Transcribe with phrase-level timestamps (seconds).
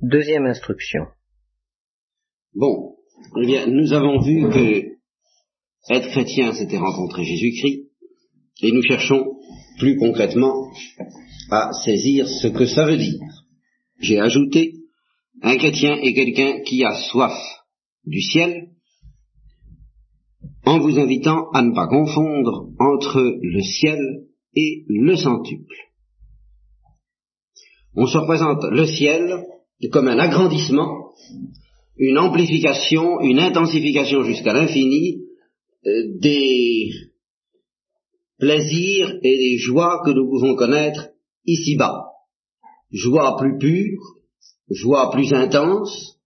[0.00, 1.06] Deuxième instruction.
[2.54, 2.94] Bon,
[3.36, 4.92] eh bien, nous avons vu que
[5.90, 7.90] être chrétien, c'était rencontrer Jésus-Christ,
[8.62, 9.40] et nous cherchons
[9.80, 10.70] plus concrètement
[11.50, 13.18] à saisir ce que ça veut dire.
[13.98, 14.74] J'ai ajouté,
[15.42, 17.36] un chrétien est quelqu'un qui a soif
[18.04, 18.68] du ciel,
[20.64, 23.98] en vous invitant à ne pas confondre entre le ciel
[24.54, 25.74] et le centuple.
[27.96, 29.44] On se représente le ciel
[29.92, 31.12] comme un agrandissement,
[31.96, 35.22] une amplification, une intensification jusqu'à l'infini
[35.86, 36.90] euh, des
[38.38, 41.10] plaisirs et des joies que nous pouvons connaître
[41.44, 42.04] ici-bas.
[42.90, 44.16] Joie plus pure,
[44.70, 46.18] joie plus intense,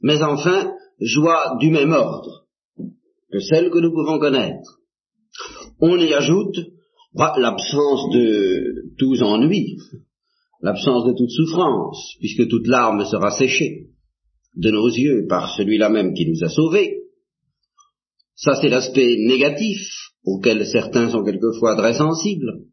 [0.00, 2.46] mais enfin, joie du même ordre
[3.30, 4.80] que celle que nous pouvons connaître.
[5.80, 6.56] On y ajoute
[7.14, 9.78] bah, l'absence de tous ennuis,
[10.60, 13.88] l'absence de toute souffrance, puisque toute larme sera séchée
[14.56, 17.02] de nos yeux par celui-là même qui nous a sauvés.
[18.34, 19.78] Ça, c'est l'aspect négatif
[20.24, 22.64] auquel certains sont quelquefois très sensibles,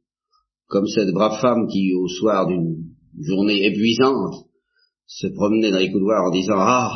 [0.68, 2.76] comme cette brave femme qui, au soir d'une
[3.20, 4.46] journée épuisante,
[5.08, 6.92] se promenait dans les couloirs en disant Ah,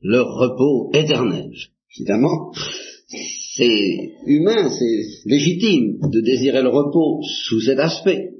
[0.00, 1.50] leur repos éternel.
[1.96, 2.52] Évidemment,
[3.56, 8.30] c'est humain, c'est légitime de désirer le repos sous cet aspect.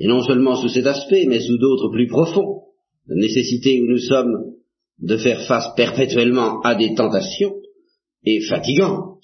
[0.00, 2.62] Et non seulement sous cet aspect, mais sous d'autres plus profonds.
[3.06, 4.54] La nécessité où nous sommes
[4.98, 7.54] de faire face perpétuellement à des tentations
[8.24, 9.22] est fatigante.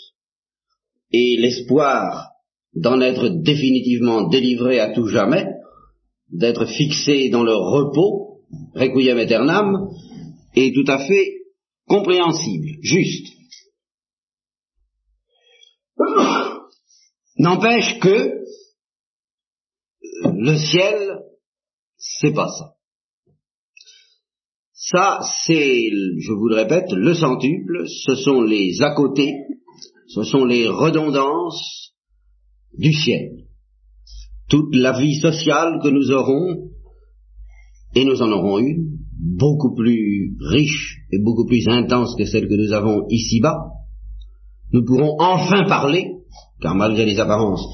[1.13, 2.31] Et l'espoir
[2.75, 5.47] d'en être définitivement délivré à tout jamais,
[6.31, 8.41] d'être fixé dans le repos,
[8.75, 9.89] requiem aeternam,
[10.55, 11.33] est tout à fait
[11.89, 13.33] compréhensible, juste.
[17.39, 18.46] N'empêche que
[20.25, 21.21] le ciel,
[21.97, 22.73] c'est pas ça.
[24.73, 29.35] Ça, c'est, je vous le répète, le centuple, ce sont les à côté,
[30.09, 31.93] ce sont les redondances
[32.79, 33.47] du ciel.
[34.49, 36.71] Toute la vie sociale que nous aurons,
[37.95, 42.55] et nous en aurons une, beaucoup plus riche et beaucoup plus intense que celle que
[42.55, 43.59] nous avons ici-bas,
[44.73, 46.05] nous pourrons enfin parler,
[46.61, 47.65] car malgré les apparences,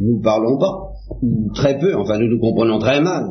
[0.00, 3.26] nous ne parlons pas, ou très peu, enfin nous nous comprenons très mal.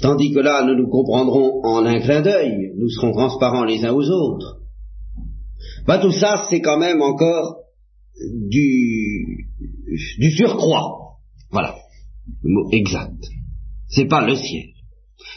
[0.00, 3.92] Tandis que là, nous nous comprendrons en un clin d'œil, nous serons transparents les uns
[3.92, 4.60] aux autres.
[5.86, 7.56] Bah, tout ça, c'est quand même encore
[8.48, 9.48] du,
[10.36, 11.18] surcroît.
[11.50, 11.76] Voilà,
[12.42, 13.24] le mot exact.
[13.88, 14.68] C'est pas le ciel.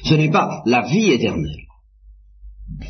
[0.06, 1.64] Ce n'est pas la vie éternelle.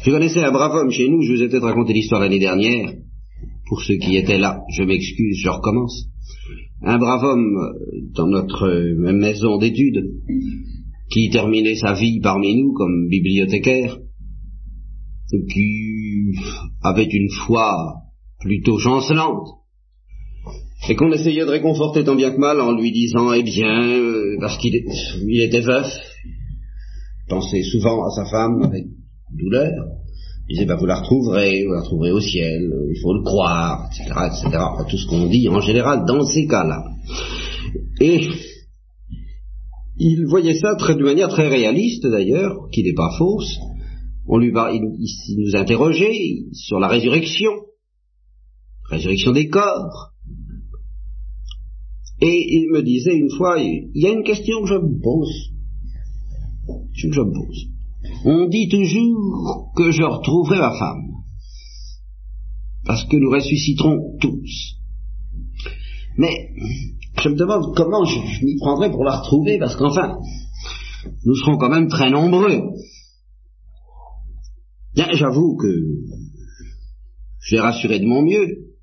[0.03, 2.93] Je connaissais un brave homme chez nous, je vous ai peut-être raconté l'histoire l'année dernière.
[3.67, 6.05] Pour ceux qui étaient là, je m'excuse, je recommence.
[6.85, 8.67] Un brave homme euh, dans notre
[8.97, 10.03] même maison d'études
[11.09, 13.99] qui terminait sa vie parmi nous comme bibliothécaire,
[15.51, 16.35] qui
[16.81, 17.95] avait une foi
[18.39, 19.47] plutôt chancelante,
[20.89, 24.37] et qu'on essayait de réconforter tant bien que mal en lui disant, eh bien, euh,
[24.41, 25.87] parce qu'il était veuf,
[27.29, 28.85] pensait souvent à sa femme avec
[29.31, 29.71] douleur,
[30.49, 33.89] il disait, ben, vous la retrouverez, vous la retrouverez au ciel, il faut le croire,
[33.91, 36.83] etc., etc., tout ce qu'on dit en général dans ces cas-là.
[38.01, 38.27] Et
[39.97, 43.57] il voyait ça très, de manière très réaliste d'ailleurs, qui n'est pas fausse.
[44.27, 47.51] On lui il, nous interrogeait sur la résurrection,
[48.89, 50.13] résurrection des corps.
[52.21, 55.51] Et il me disait une fois, il y a une question que je me pose,
[56.67, 57.72] que je me pose.
[58.25, 61.11] On dit toujours que je retrouverai ma femme,
[62.85, 64.75] parce que nous ressusciterons tous.
[66.17, 66.49] Mais
[67.21, 70.17] je me demande comment je, m'y prendrai pour la retrouver, parce qu'enfin,
[71.25, 72.61] nous serons quand même très nombreux.
[74.95, 75.67] Bien, j'avoue que
[77.39, 78.75] je l'ai rassuré de mon mieux,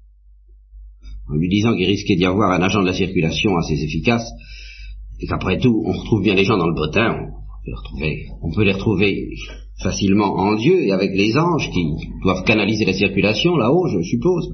[1.28, 4.28] en lui disant qu'il risquait d'y avoir un agent de la circulation assez efficace,
[5.20, 7.39] et qu'après tout, on retrouve bien les gens dans le bottin,
[8.42, 9.28] on peut les retrouver
[9.82, 11.84] facilement en Dieu et avec les anges qui
[12.22, 14.48] doivent canaliser la circulation là-haut, je suppose.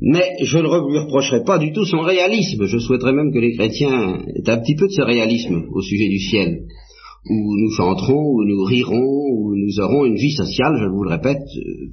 [0.00, 2.66] Mais je ne lui reprocherai pas du tout son réalisme.
[2.66, 6.08] Je souhaiterais même que les chrétiens aient un petit peu de ce réalisme au sujet
[6.08, 6.64] du ciel,
[7.28, 11.10] où nous chanterons, où nous rirons, où nous aurons une vie sociale, je vous le
[11.10, 11.92] répète, euh,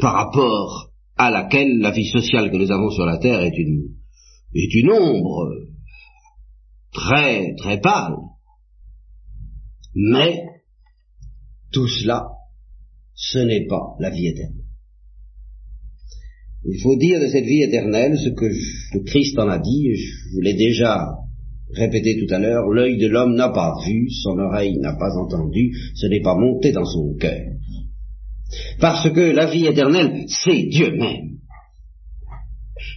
[0.00, 3.90] par rapport à laquelle la vie sociale que nous avons sur la terre est une,
[4.54, 5.48] est une ombre
[6.92, 8.16] très, très pâle.
[9.98, 10.44] Mais
[11.72, 12.26] tout cela,
[13.14, 14.66] ce n'est pas la vie éternelle.
[16.68, 20.34] Il faut dire de cette vie éternelle ce que le Christ en a dit, je
[20.34, 21.14] vous l'ai déjà
[21.70, 25.74] répété tout à l'heure, l'œil de l'homme n'a pas vu, son oreille n'a pas entendu,
[25.94, 27.46] ce n'est pas monté dans son cœur.
[28.78, 31.38] Parce que la vie éternelle, c'est Dieu même.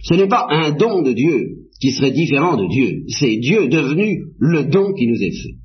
[0.02, 4.34] Ce n'est pas un don de Dieu qui serait différent de Dieu, c'est Dieu devenu
[4.38, 5.56] le don qui nous est fait.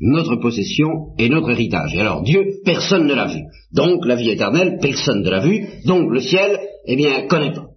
[0.00, 1.94] Notre possession et notre héritage.
[1.94, 3.40] Et alors Dieu, personne ne l'a vu.
[3.72, 5.66] Donc la vie éternelle, personne ne l'a vu.
[5.84, 7.70] Donc le ciel, eh bien, connaît pas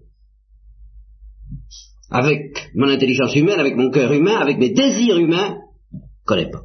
[2.13, 5.57] avec mon intelligence humaine, avec mon cœur humain, avec mes désirs humains,
[6.25, 6.61] connais pas.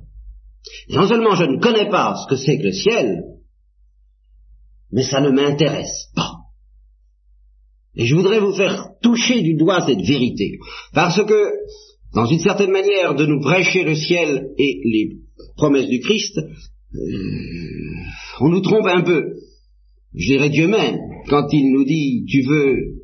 [0.91, 3.23] non seulement je ne connais pas ce que c'est que le ciel,
[4.93, 6.33] mais ça ne m'intéresse pas.
[7.97, 10.59] Et je voudrais vous faire toucher du doigt cette vérité,
[10.93, 11.51] parce que,
[12.15, 15.17] dans une certaine manière de nous prêcher le ciel et les
[15.57, 16.99] promesses du Christ, euh,
[18.41, 19.35] on nous trompe un peu.
[20.15, 20.97] Je dirais Dieu même,
[21.29, 22.99] quand il nous dit, tu veux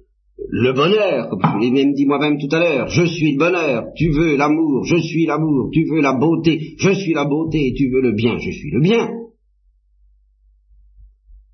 [0.49, 4.11] le bonheur, comme je l'ai dit moi-même tout à l'heure, je suis le bonheur, tu
[4.11, 8.01] veux l'amour, je suis l'amour, tu veux la beauté, je suis la beauté, tu veux
[8.01, 9.09] le bien, je suis le bien.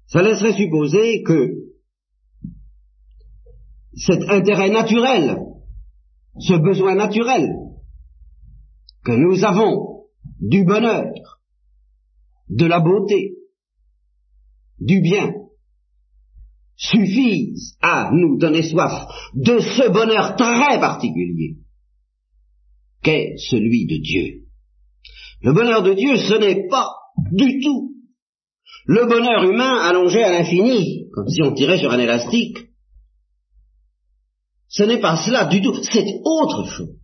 [0.07, 1.51] Ça laisserait supposer que
[3.95, 5.39] cet intérêt naturel,
[6.39, 7.49] ce besoin naturel
[9.05, 9.90] que nous avons
[10.41, 11.13] du bonheur,
[12.49, 13.37] de la beauté,
[14.79, 15.33] du bien,
[16.77, 21.59] suffisent à nous donner soif de ce bonheur très particulier
[23.03, 24.47] qu'est celui de Dieu.
[25.43, 26.89] Le bonheur de Dieu, ce n'est pas
[27.33, 27.95] du tout
[28.87, 32.59] le bonheur humain allongé à l'infini, comme si on tirait sur un élastique.
[34.69, 37.00] Ce n'est pas cela du tout, c'est autre chose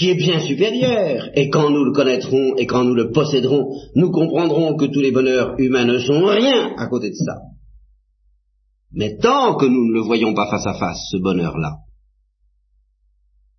[0.00, 1.28] qui est bien supérieur.
[1.34, 5.12] Et quand nous le connaîtrons et quand nous le posséderons, nous comprendrons que tous les
[5.12, 7.36] bonheurs humains ne sont rien à côté de ça.
[8.92, 11.80] Mais tant que nous ne le voyons pas face à face, ce bonheur-là,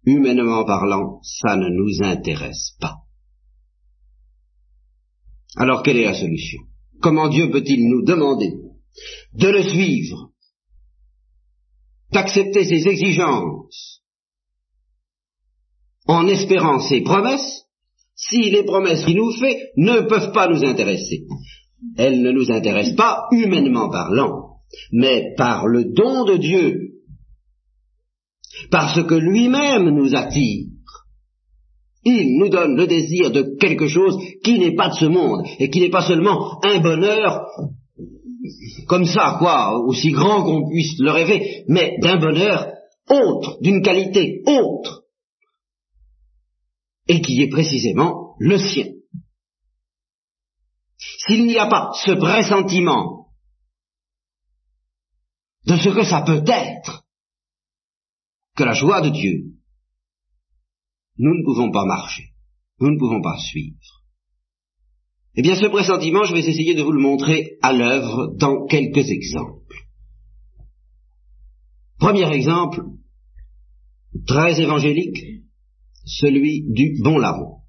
[0.03, 2.95] humainement parlant, ça ne nous intéresse pas.
[5.57, 6.63] Alors quelle est la solution?
[7.03, 8.51] Comment Dieu peut-il nous demander
[9.33, 10.31] de le suivre,
[12.11, 14.00] d'accepter ses exigences,
[16.07, 17.65] en espérant ses promesses,
[18.15, 21.25] si les promesses qu'il nous fait ne peuvent pas nous intéresser.
[21.97, 24.51] Elles ne nous intéressent pas humainement parlant
[24.91, 26.91] mais par le don de Dieu,
[28.69, 30.67] parce que lui-même nous attire.
[32.03, 35.69] Il nous donne le désir de quelque chose qui n'est pas de ce monde, et
[35.69, 37.45] qui n'est pas seulement un bonheur
[38.87, 42.71] comme ça, quoi, aussi grand qu'on puisse le rêver, mais d'un bonheur
[43.09, 45.00] autre, d'une qualité autre,
[47.11, 48.87] et qui est précisément le sien.
[51.25, 53.27] S'il n'y a pas ce pressentiment
[55.65, 57.05] de ce que ça peut être
[58.55, 59.43] que la joie de Dieu,
[61.17, 62.33] nous ne pouvons pas marcher,
[62.79, 64.05] nous ne pouvons pas suivre.
[65.35, 69.09] Eh bien, ce pressentiment, je vais essayer de vous le montrer à l'œuvre dans quelques
[69.09, 69.75] exemples.
[71.99, 72.83] Premier exemple,
[74.27, 75.41] très évangélique,
[76.05, 77.61] celui du bon larron.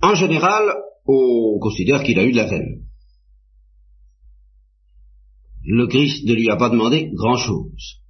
[0.00, 0.74] En général,
[1.06, 2.88] on considère qu'il a eu de la veine
[5.68, 8.00] le Christ ne lui a pas demandé grand-chose.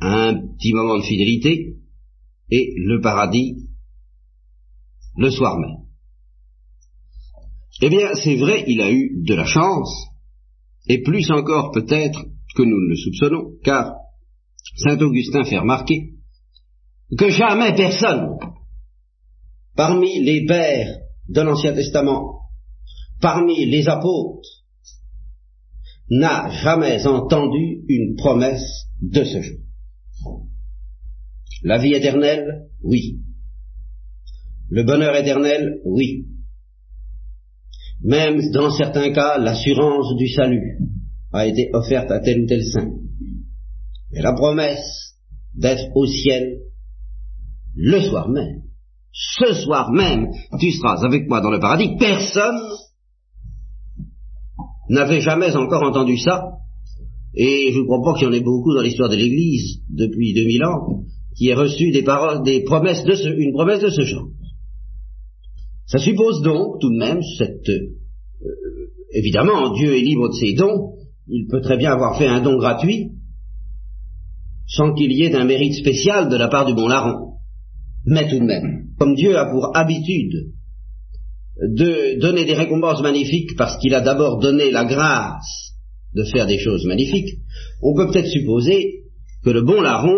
[0.00, 1.74] Un petit moment de fidélité
[2.50, 3.68] et le paradis
[5.16, 5.88] le soir même.
[7.82, 10.06] Eh bien, c'est vrai, il a eu de la chance,
[10.86, 13.92] et plus encore peut-être que nous ne le soupçonnons, car
[14.76, 16.14] Saint Augustin fait remarquer
[17.16, 18.36] que jamais personne,
[19.74, 20.98] parmi les pères
[21.28, 22.40] de l'Ancien Testament,
[23.20, 24.48] parmi les apôtres,
[26.10, 30.46] n'a jamais entendu une promesse de ce genre.
[31.62, 33.20] La vie éternelle, oui.
[34.70, 36.26] Le bonheur éternel, oui.
[38.02, 40.78] Même dans certains cas, l'assurance du salut
[41.32, 42.90] a été offerte à tel ou tel saint.
[44.12, 45.14] Mais la promesse
[45.54, 46.60] d'être au ciel
[47.74, 48.62] le soir même,
[49.12, 50.28] ce soir même,
[50.60, 52.58] tu seras avec moi dans le paradis, personne
[54.88, 56.44] n'avait jamais encore entendu ça,
[57.34, 60.34] et je ne crois pas qu'il y en ait beaucoup dans l'histoire de l'Église depuis
[60.34, 61.02] 2000 ans
[61.36, 64.28] qui ait reçu des paroles, des promesses de ce, une promesse de ce genre.
[65.86, 70.94] Ça suppose donc tout de même cette, euh, évidemment, Dieu est libre de ses dons,
[71.28, 73.12] il peut très bien avoir fait un don gratuit
[74.68, 77.38] sans qu'il y ait un mérite spécial de la part du bon larron.
[78.04, 80.52] Mais tout de même, comme Dieu a pour habitude
[81.60, 85.72] de donner des récompenses magnifiques parce qu'il a d'abord donné la grâce
[86.14, 87.38] de faire des choses magnifiques,
[87.82, 89.02] on peut peut-être supposer
[89.44, 90.16] que le bon larron,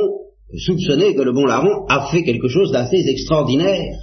[0.57, 3.97] soupçonner que le bon larron a fait quelque chose d'assez extraordinaire.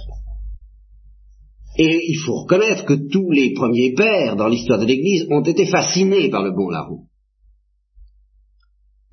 [1.78, 5.66] Et il faut reconnaître que tous les premiers pères dans l'histoire de l'Église ont été
[5.66, 7.07] fascinés par le bon larron.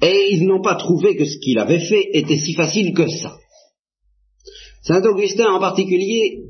[0.08, 3.40] Et ils n'ont pas trouvé que ce qu'il avait fait était si facile que ça.
[4.84, 6.44] Saint Augustin en particulier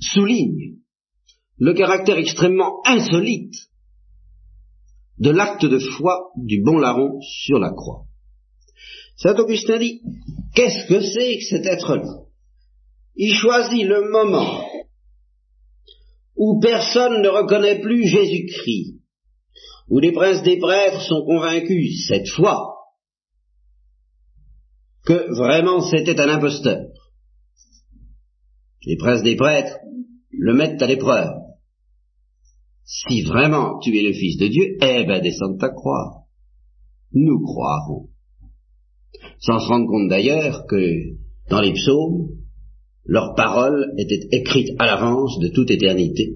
[0.00, 0.78] souligne
[1.58, 3.52] le caractère extrêmement insolite
[5.18, 8.04] de l'acte de foi du bon larron sur la croix.
[9.16, 10.00] Saint Augustin dit,
[10.54, 12.22] qu'est-ce que c'est que cet être-là?
[13.16, 14.64] Il choisit le moment
[16.36, 18.97] où personne ne reconnaît plus Jésus-Christ,
[19.88, 22.74] où les princes des prêtres sont convaincus cette fois
[25.04, 26.84] que vraiment c'était un imposteur.
[28.84, 29.78] Les princes des prêtres
[30.30, 31.30] le mettent à l'épreuve.
[32.84, 36.24] Si vraiment tu es le Fils de Dieu, eh ben descends de ta croix.
[37.12, 38.08] Nous croirons.
[39.40, 41.16] Sans se rendre compte d'ailleurs que
[41.48, 42.28] dans les psaumes,
[43.04, 46.34] leurs paroles étaient écrites à l'avance de toute éternité,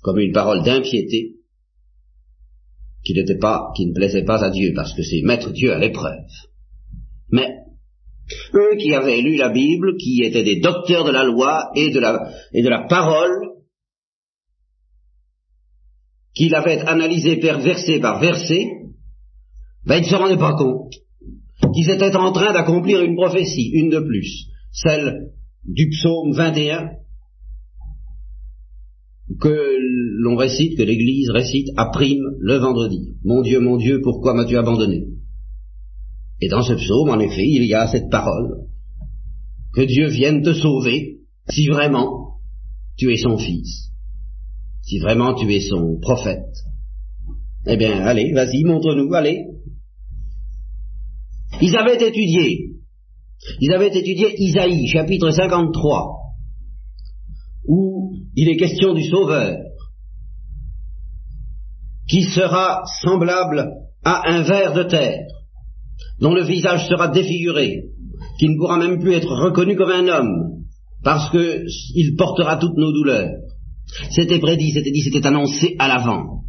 [0.00, 1.37] comme une parole d'impiété
[3.74, 6.24] qui ne plaisait pas à Dieu, parce que c'est mettre Dieu à l'épreuve.
[7.30, 7.48] Mais
[8.54, 12.00] eux qui avaient lu la Bible, qui étaient des docteurs de la loi et de
[12.00, 13.48] la, et de la parole,
[16.34, 18.66] qui l'avaient analysé verset par verset,
[19.84, 20.92] ben ils ne se rendaient pas compte
[21.74, 25.32] qu'ils étaient en train d'accomplir une prophétie, une de plus, celle
[25.64, 26.90] du psaume 21,
[29.40, 29.76] que
[30.22, 33.16] l'on récite, que l'Église récite à prime le vendredi.
[33.24, 35.04] Mon Dieu, mon Dieu, pourquoi m'as-tu abandonné?
[36.40, 38.68] Et dans ce psaume, en effet, il y a cette parole,
[39.74, 41.18] que Dieu vienne te sauver,
[41.50, 42.38] si vraiment
[42.96, 43.90] tu es son fils,
[44.82, 46.54] si vraiment tu es son prophète.
[47.66, 49.44] Eh bien, allez, vas-y, montre-nous, allez.
[51.60, 52.70] Ils avaient étudié,
[53.60, 56.18] ils avaient étudié Isaïe, chapitre 53,
[57.66, 57.97] où
[58.40, 59.56] il est question du Sauveur,
[62.08, 63.68] qui sera semblable
[64.04, 65.26] à un ver de terre,
[66.20, 67.82] dont le visage sera défiguré,
[68.38, 70.62] qui ne pourra même plus être reconnu comme un homme,
[71.02, 73.28] parce qu'il portera toutes nos douleurs.
[74.10, 76.44] C'était prédit, c'était dit, c'était annoncé à l'avant.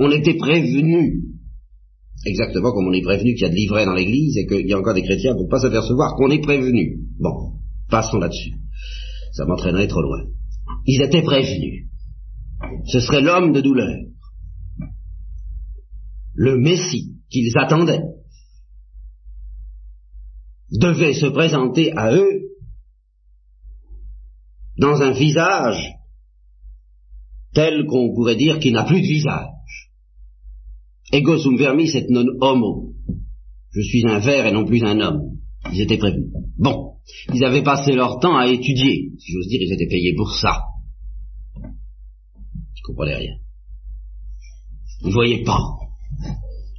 [0.00, 1.22] On était prévenu.
[2.26, 4.74] Exactement comme on est prévenu qu'il y a de l'ivraie dans l'église et qu'il y
[4.74, 6.98] a encore des chrétiens pour ne pas s'apercevoir qu'on est prévenu.
[7.18, 7.54] Bon,
[7.88, 8.52] passons là-dessus.
[9.32, 10.24] Ça m'entraînerait trop loin.
[10.86, 11.88] Ils étaient prévenus.
[12.86, 13.96] Ce serait l'homme de douleur.
[16.34, 18.02] Le Messie qu'ils attendaient
[20.70, 22.42] devait se présenter à eux
[24.78, 25.92] dans un visage
[27.52, 29.90] tel qu'on pourrait dire qu'il n'a plus de visage.
[31.12, 32.94] Ego sum vermis et non homo.
[33.70, 35.38] Je suis un ver et non plus un homme.
[35.72, 36.32] Ils étaient prévenus.
[36.58, 36.94] Bon,
[37.32, 39.12] ils avaient passé leur temps à étudier.
[39.18, 40.62] Si j'ose dire, ils étaient payés pour ça.
[42.82, 43.34] Ils comprenaient rien.
[45.02, 45.60] Ils ne voyaient pas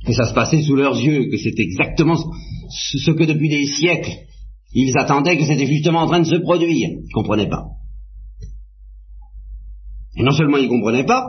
[0.06, 2.18] que ça se passait sous leurs yeux, que c'était exactement
[2.70, 4.12] ce que depuis des siècles
[4.74, 6.90] ils attendaient que c'était justement en train de se produire.
[6.90, 7.66] Ils ne comprenaient pas.
[10.16, 11.26] Et non seulement ils ne comprenaient pas,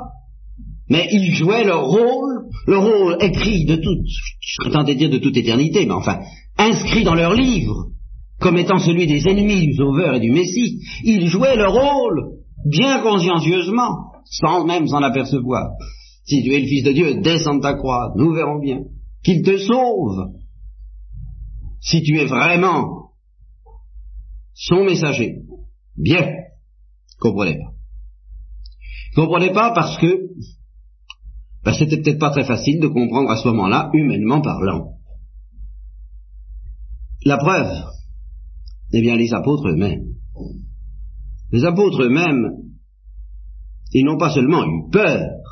[0.89, 4.07] mais ils jouaient leur rôle, le rôle écrit de toute,
[4.41, 6.21] je serais tenté de dire de toute éternité, mais enfin,
[6.59, 7.89] inscrit dans leur livre,
[8.41, 13.01] comme étant celui des ennemis du Sauveur et du Messie, ils jouaient leur rôle, bien
[13.01, 15.73] consciencieusement, sans même s'en apercevoir.
[16.25, 18.81] Si tu es le Fils de Dieu, descends de ta croix, nous verrons bien.
[19.23, 20.33] Qu'il te sauve.
[21.81, 23.11] Si tu es vraiment
[24.55, 25.43] son messager.
[25.97, 26.27] Bien.
[27.19, 27.73] Comprenez pas.
[29.15, 30.29] Comprenez pas parce que
[31.65, 34.99] ben, c'était peut-être pas très facile de comprendre à ce moment-là, humainement parlant.
[37.25, 37.85] La preuve,
[38.93, 40.15] eh bien les apôtres eux-mêmes.
[41.53, 42.51] Les apôtres eux-mêmes,
[43.93, 45.45] ils n'ont pas seulement eu peur,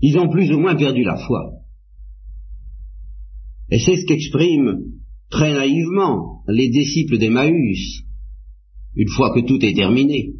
[0.00, 1.52] ils ont plus ou moins perdu la foi.
[3.70, 4.78] Et c'est ce qu'expriment
[5.30, 8.02] très naïvement les disciples d'Emmaüs,
[8.94, 10.34] une fois que tout est terminé,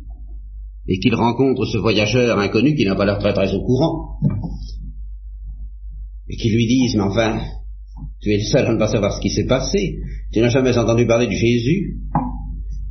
[0.86, 4.18] et qu'ils rencontrent ce voyageur inconnu qui n'a pas l'air très très au courant,
[6.28, 7.40] et qui lui disent, mais enfin,
[8.20, 9.98] tu es le seul à ne pas savoir ce qui s'est passé,
[10.32, 12.00] tu n'as jamais entendu parler de Jésus,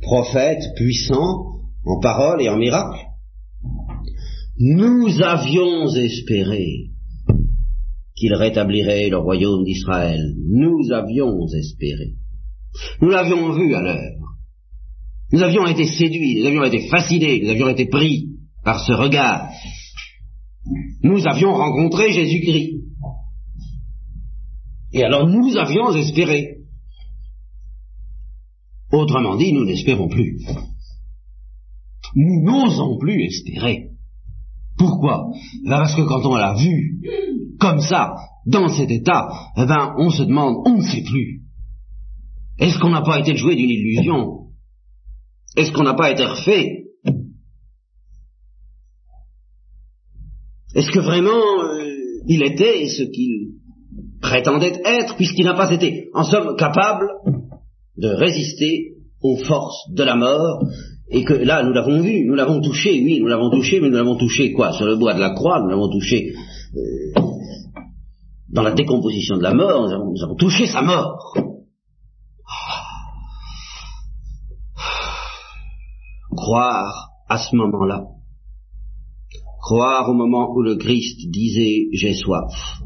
[0.00, 1.51] prophète puissant
[1.84, 3.00] en parole et en miracle.
[4.58, 6.90] Nous avions espéré
[8.14, 10.34] qu'il rétablirait le royaume d'Israël.
[10.48, 12.14] Nous avions espéré.
[13.00, 14.22] Nous l'avions vu à l'heure.
[15.32, 18.28] Nous avions été séduits, nous avions été fascinés, nous avions été pris
[18.64, 19.48] par ce regard.
[21.02, 22.82] Nous avions rencontré Jésus-Christ.
[24.92, 26.58] Et alors nous avions espéré.
[28.92, 30.38] Autrement dit, nous n'espérons plus.
[32.14, 33.90] Nous n'osons plus espérer.
[34.78, 35.30] Pourquoi?
[35.64, 37.00] Ben Parce que quand on l'a vu,
[37.58, 38.14] comme ça,
[38.46, 41.42] dans cet état, eh ben, on se demande, on ne sait plus.
[42.58, 44.48] Est-ce qu'on n'a pas été joué d'une illusion?
[45.56, 46.84] Est-ce qu'on n'a pas été refait?
[50.74, 51.92] Est-ce que vraiment euh,
[52.26, 53.52] il était ce qu'il
[54.20, 57.06] prétendait être, puisqu'il n'a pas été, en somme, capable
[57.98, 60.64] de résister aux forces de la mort,
[61.12, 63.96] et que là, nous l'avons vu, nous l'avons touché, oui, nous l'avons touché, mais nous
[63.96, 64.72] l'avons touché quoi?
[64.72, 66.32] Sur le bois de la croix, nous l'avons touché
[66.74, 67.20] euh,
[68.48, 71.34] dans la décomposition de la mort, nous avons, touché sa mort.
[76.34, 78.06] Croire à ce moment-là,
[79.60, 82.80] croire au moment où le Christ disait j'ai soif,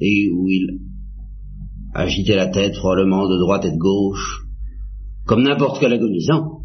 [0.00, 0.80] et où il
[1.94, 4.42] agitait la tête probablement de droite et de gauche,
[5.26, 6.62] comme n'importe quel agonisant,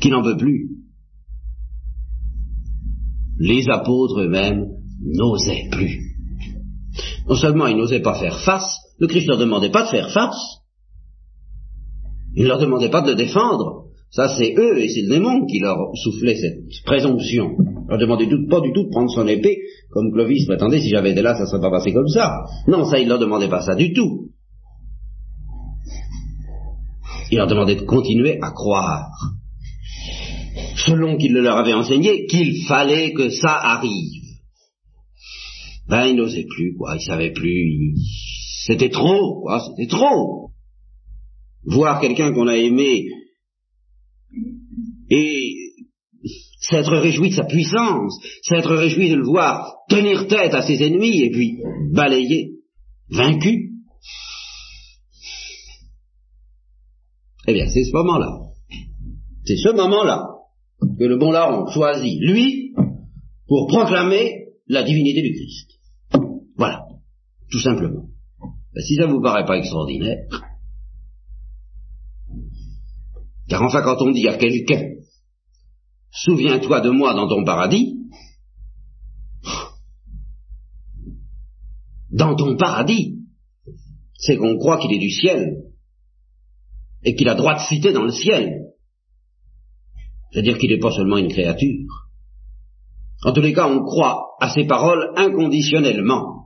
[0.00, 0.70] qui n'en veut plus.
[3.38, 4.66] Les apôtres eux-mêmes
[5.00, 6.16] n'osaient plus.
[7.28, 10.10] Non seulement ils n'osaient pas faire face, le Christ ne leur demandait pas de faire
[10.10, 10.62] face,
[12.34, 15.46] il ne leur demandait pas de le défendre, ça c'est eux et c'est le démon
[15.46, 17.56] qui leur soufflait cette présomption.
[17.58, 19.58] Il leur demandait pas du tout de prendre son épée,
[19.90, 22.44] comme Clovis prétendait, si j'avais été là, ça ne serait pas passé comme ça.
[22.66, 24.30] Non, ça, il leur demandait pas ça du tout.
[27.30, 29.10] Il leur demandait de continuer à croire,
[30.86, 34.22] selon qu'il le leur avait enseigné, qu'il fallait que ça arrive.
[35.88, 37.94] Ben, ils n'osaient plus, quoi, ils savaient plus,
[38.66, 40.50] c'était trop, quoi, c'était trop.
[41.64, 43.06] Voir quelqu'un qu'on a aimé
[45.10, 45.54] et
[46.60, 51.22] s'être réjoui de sa puissance, s'être réjoui de le voir tenir tête à ses ennemis
[51.22, 51.58] et puis
[51.92, 52.56] balayer,
[53.10, 53.77] vaincu.
[57.50, 58.40] Eh bien, c'est ce moment-là.
[59.46, 60.34] C'est ce moment-là
[60.98, 62.74] que le bon larron choisit, lui,
[63.46, 65.70] pour proclamer la divinité du Christ.
[66.58, 66.84] Voilà,
[67.50, 68.04] tout simplement.
[68.74, 70.28] Ben, si ça vous paraît pas extraordinaire,
[73.48, 74.82] car enfin quand on dit à quelqu'un,
[76.10, 77.96] souviens-toi de moi dans ton paradis,
[82.10, 83.20] dans ton paradis,
[84.18, 85.67] c'est qu'on croit qu'il est du ciel,
[87.04, 88.68] et qu'il a droit de citer dans le ciel.
[90.32, 92.08] C'est-à-dire qu'il n'est pas seulement une créature.
[93.24, 96.44] En tous les cas, on croit à ses paroles inconditionnellement.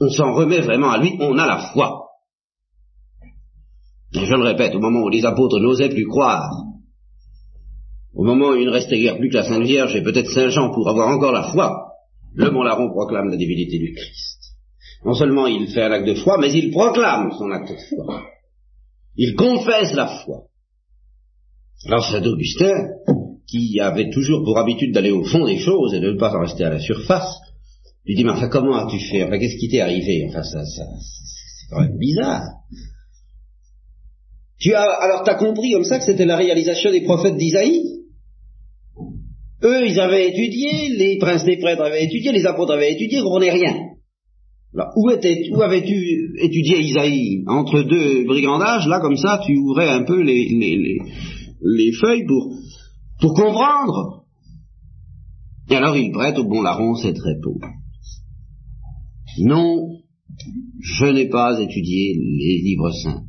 [0.00, 2.08] On s'en remet vraiment à lui, on a la foi.
[4.14, 6.50] Et je le répète, au moment où les apôtres n'osaient plus croire,
[8.14, 10.50] au moment où il ne restait guère plus que la Sainte Vierge et peut-être Saint
[10.50, 11.92] Jean pour avoir encore la foi,
[12.34, 14.38] le Mont Laron proclame la divinité du Christ.
[15.04, 18.22] Non seulement il fait un acte de foi, mais il proclame son acte de foi.
[19.16, 20.46] Il confesse la foi.
[21.86, 22.88] Alors Saint Augustin,
[23.46, 26.40] qui avait toujours pour habitude d'aller au fond des choses et de ne pas en
[26.40, 27.36] rester à la surface,
[28.04, 29.24] lui dit, mais enfin, comment as-tu fait?
[29.24, 30.26] Enfin, qu'est-ce qui t'est arrivé?
[30.28, 32.42] Enfin, ça, ça, c'est quand même bizarre.
[34.58, 37.82] Tu as, alors t'as compris comme ça que c'était la réalisation des prophètes d'Isaïe?
[39.64, 43.24] Eux, ils avaient étudié, les princes des prêtres avaient étudié, les apôtres avaient étudié, ils
[43.24, 43.76] comprenaient rien.
[44.74, 50.22] Où, où avais-tu étudié Isaïe Entre deux brigandages, là, comme ça, tu ouvrais un peu
[50.22, 52.54] les feuilles pour,
[53.20, 54.22] pour comprendre.
[55.70, 57.62] Et alors il prête au bon larron cette réponse.
[59.38, 60.00] Non,
[60.80, 63.24] je n'ai pas étudié les livres saints.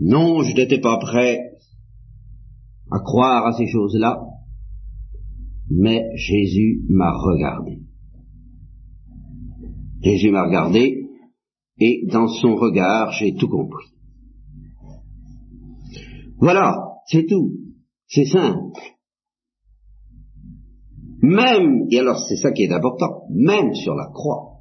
[0.00, 1.38] Non, je n'étais pas prêt
[2.90, 4.18] à croire à ces choses-là,
[5.70, 7.73] mais Jésus m'a regardé.
[10.04, 11.08] Jésus m'a regardé,
[11.78, 13.86] et dans son regard, j'ai tout compris.
[16.36, 17.52] Voilà, c'est tout.
[18.06, 18.80] C'est simple.
[21.22, 24.60] Même, et alors c'est ça qui est important, même sur la croix,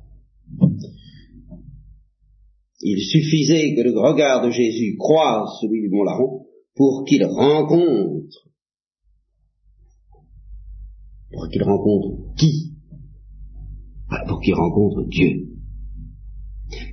[2.79, 8.47] il suffisait que le regard de Jésus croise celui du Mont Laron pour qu'il rencontre,
[11.31, 12.72] pour qu'il rencontre qui?
[14.27, 15.47] Pour qu'il rencontre Dieu.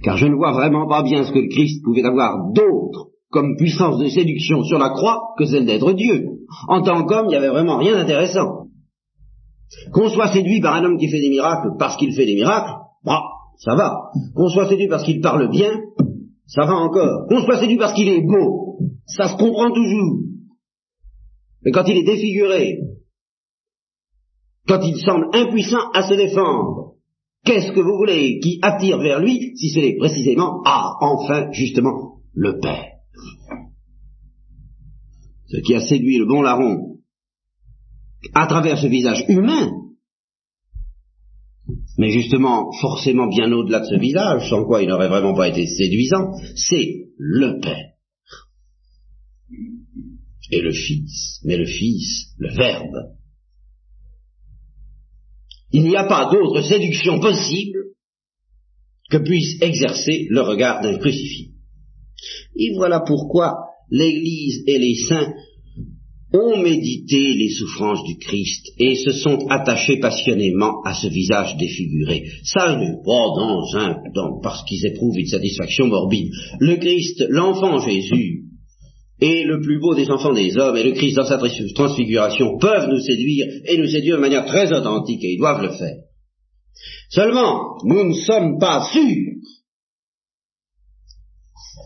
[0.02, 3.56] Car je ne vois vraiment pas bien ce que le Christ pouvait avoir d'autre comme
[3.56, 6.40] puissance de séduction sur la croix que celle d'être Dieu.
[6.68, 8.66] En tant qu'homme, il n'y avait vraiment rien d'intéressant.
[9.92, 12.72] Qu'on soit séduit par un homme qui fait des miracles parce qu'il fait des miracles,
[13.04, 13.22] bah,
[13.59, 14.11] ça va.
[14.35, 15.70] Qu'on soit séduit parce qu'il parle bien,
[16.46, 17.26] ça va encore.
[17.28, 20.20] Qu'on soit séduit parce qu'il est beau, ça se comprend toujours.
[21.64, 22.78] Mais quand il est défiguré,
[24.66, 26.94] quand il semble impuissant à se défendre,
[27.44, 32.59] Qu'est-ce que vous voulez qui attire vers lui si c'est précisément, ah, enfin, justement, le
[32.61, 32.87] Père
[35.46, 36.98] Ce qui a séduit le bon larron
[38.35, 39.70] à travers ce visage humain,
[41.96, 45.66] mais justement forcément bien au-delà de ce visage, sans quoi il n'aurait vraiment pas été
[45.66, 47.94] séduisant, c'est le Père.
[50.53, 53.14] Et le Fils, mais le Fils, le Verbe.
[55.72, 57.78] Il n'y a pas d'autre séduction possible
[59.11, 61.48] que puisse exercer le regard d'un crucifié.
[62.56, 63.54] Et voilà pourquoi
[63.90, 65.33] l'Église et les saints
[66.33, 72.24] ont médité les souffrances du Christ et se sont attachés passionnément à ce visage défiguré.
[72.44, 73.96] Ça n'est pas dans un,
[74.42, 76.30] parce qu'ils éprouvent une satisfaction morbide.
[76.61, 78.44] Le Christ, l'enfant Jésus,
[79.20, 82.88] et le plus beau des enfants des hommes, et le Christ dans sa transfiguration, peuvent
[82.88, 85.96] nous séduire, et nous séduire de manière très authentique, et ils doivent le faire.
[87.11, 89.35] Seulement, nous ne sommes pas sûrs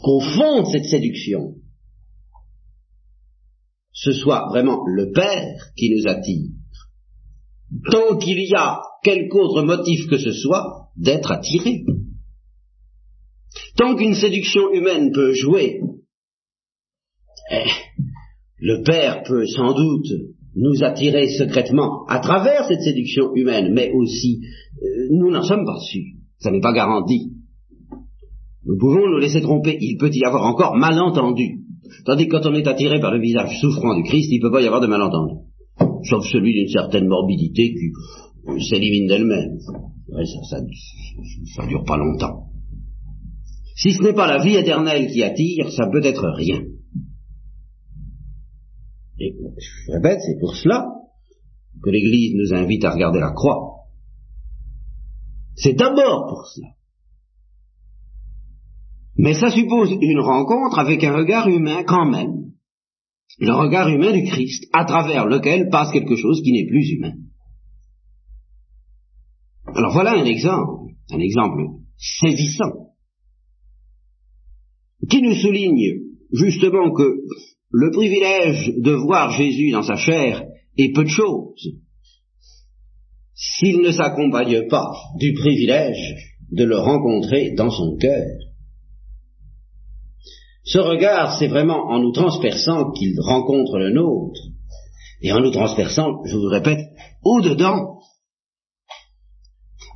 [0.03, 1.55] qu'au fond de cette séduction,
[3.93, 6.51] ce soit vraiment le Père qui nous attire,
[7.91, 11.85] tant qu'il y a quelque autre motif que ce soit d'être attiré.
[13.77, 15.81] Tant qu'une séduction humaine peut jouer,
[17.51, 17.69] eh,
[18.59, 20.07] le Père peut sans doute
[20.57, 24.41] nous attirer secrètement à travers cette séduction humaine, mais aussi
[24.83, 26.15] euh, nous n'en sommes pas sûrs.
[26.39, 27.33] Ça n'est pas garanti.
[28.67, 29.77] Nous pouvons nous laisser tromper.
[29.81, 31.61] Il peut y avoir encore malentendu.
[32.05, 34.53] Tandis que quand on est attiré par le visage souffrant du Christ, il ne peut
[34.53, 35.35] pas y avoir de malentendu.
[36.09, 37.91] Sauf celui d'une certaine morbidité qui
[38.49, 39.59] euh, s'élimine d'elle-même.
[40.49, 40.59] ça,
[41.57, 42.45] ça, dure pas longtemps.
[43.77, 46.63] Si ce n'est pas la vie éternelle qui attire, ça peut être rien.
[49.19, 50.87] Et je répète, c'est pour cela
[51.83, 53.87] que l'Église nous invite à regarder la croix.
[55.57, 56.69] C'est d'abord pour cela.
[59.17, 62.53] Mais ça suppose une rencontre avec un regard humain quand même.
[63.39, 67.15] Le regard humain du Christ, à travers lequel passe quelque chose qui n'est plus humain.
[69.67, 71.63] Alors voilà un exemple, un exemple
[71.97, 72.91] saisissant,
[75.09, 76.01] qui nous souligne
[76.33, 77.21] justement que
[77.77, 80.45] le privilège de voir Jésus dans sa chair
[80.79, 81.73] est peu de choses
[83.35, 86.15] s'il ne s'accompagne pas du privilège
[86.53, 88.29] de le rencontrer dans son cœur.
[90.63, 94.41] Ce regard, c'est vraiment en nous transperçant qu'il rencontre le nôtre,
[95.21, 96.87] et en nous transperçant, je vous répète,
[97.25, 97.99] au-dedans,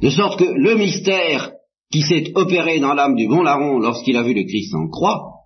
[0.02, 1.52] de sorte que le mystère
[1.92, 5.37] qui s'est opéré dans l'âme du bon larron lorsqu'il a vu le Christ en croix,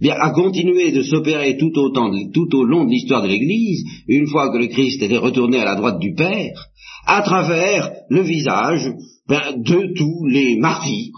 [0.00, 4.58] bien, a continué de s'opérer tout, au long de l'histoire de l'Église, une fois que
[4.58, 6.68] le Christ était retourné à la droite du Père,
[7.06, 8.90] à travers le visage
[9.26, 11.12] ben, de tous les martyrs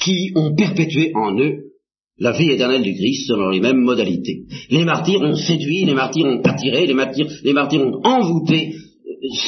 [0.00, 1.70] qui ont perpétué en eux
[2.18, 4.44] la vie éternelle du Christ selon les mêmes modalités.
[4.70, 8.74] Les martyrs ont séduit, les martyrs ont attiré, les martyrs, les martyrs ont envoûté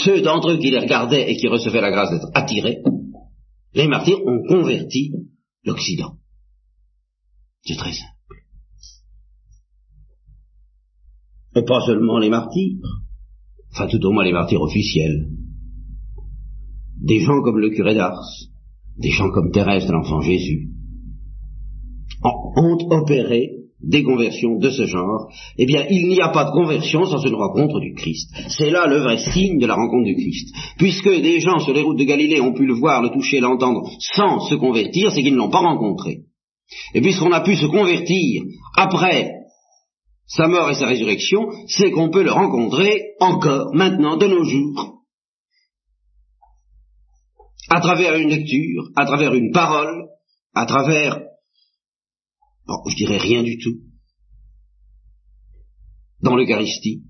[0.05, 2.79] ceux d'entre eux qui les regardaient et qui recevaient la grâce d'être attirés.
[3.75, 5.12] Les martyrs ont converti
[5.64, 6.16] l'Occident.
[7.62, 8.44] C'est très simple.
[11.55, 13.05] Et pas seulement les martyrs,
[13.70, 15.31] enfin tout au moins les martyrs officiels.
[16.98, 18.25] Des gens comme le curé d'Ars,
[18.96, 20.70] des gens comme Thérèse l'Enfant Jésus,
[22.25, 27.04] ont opéré des conversions de ce genre, eh bien, il n'y a pas de conversion
[27.04, 28.30] sans une rencontre du Christ.
[28.48, 30.54] C'est là le vrai signe de la rencontre du Christ.
[30.78, 33.82] Puisque des gens sur les routes de Galilée ont pu le voir, le toucher, l'entendre
[33.98, 36.20] sans se convertir, c'est qu'ils ne l'ont pas rencontré.
[36.94, 38.44] Et puisqu'on a pu se convertir
[38.76, 39.30] après
[40.26, 45.02] sa mort et sa résurrection, c'est qu'on peut le rencontrer encore, maintenant, de nos jours,
[47.68, 50.06] à travers une lecture, à travers une parole,
[50.54, 51.20] à travers,
[52.66, 53.81] bon, je dirais rien du tout,
[56.20, 57.03] dans l'Eucharistie.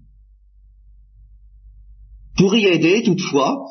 [2.36, 3.66] Pour y aider, toutefois,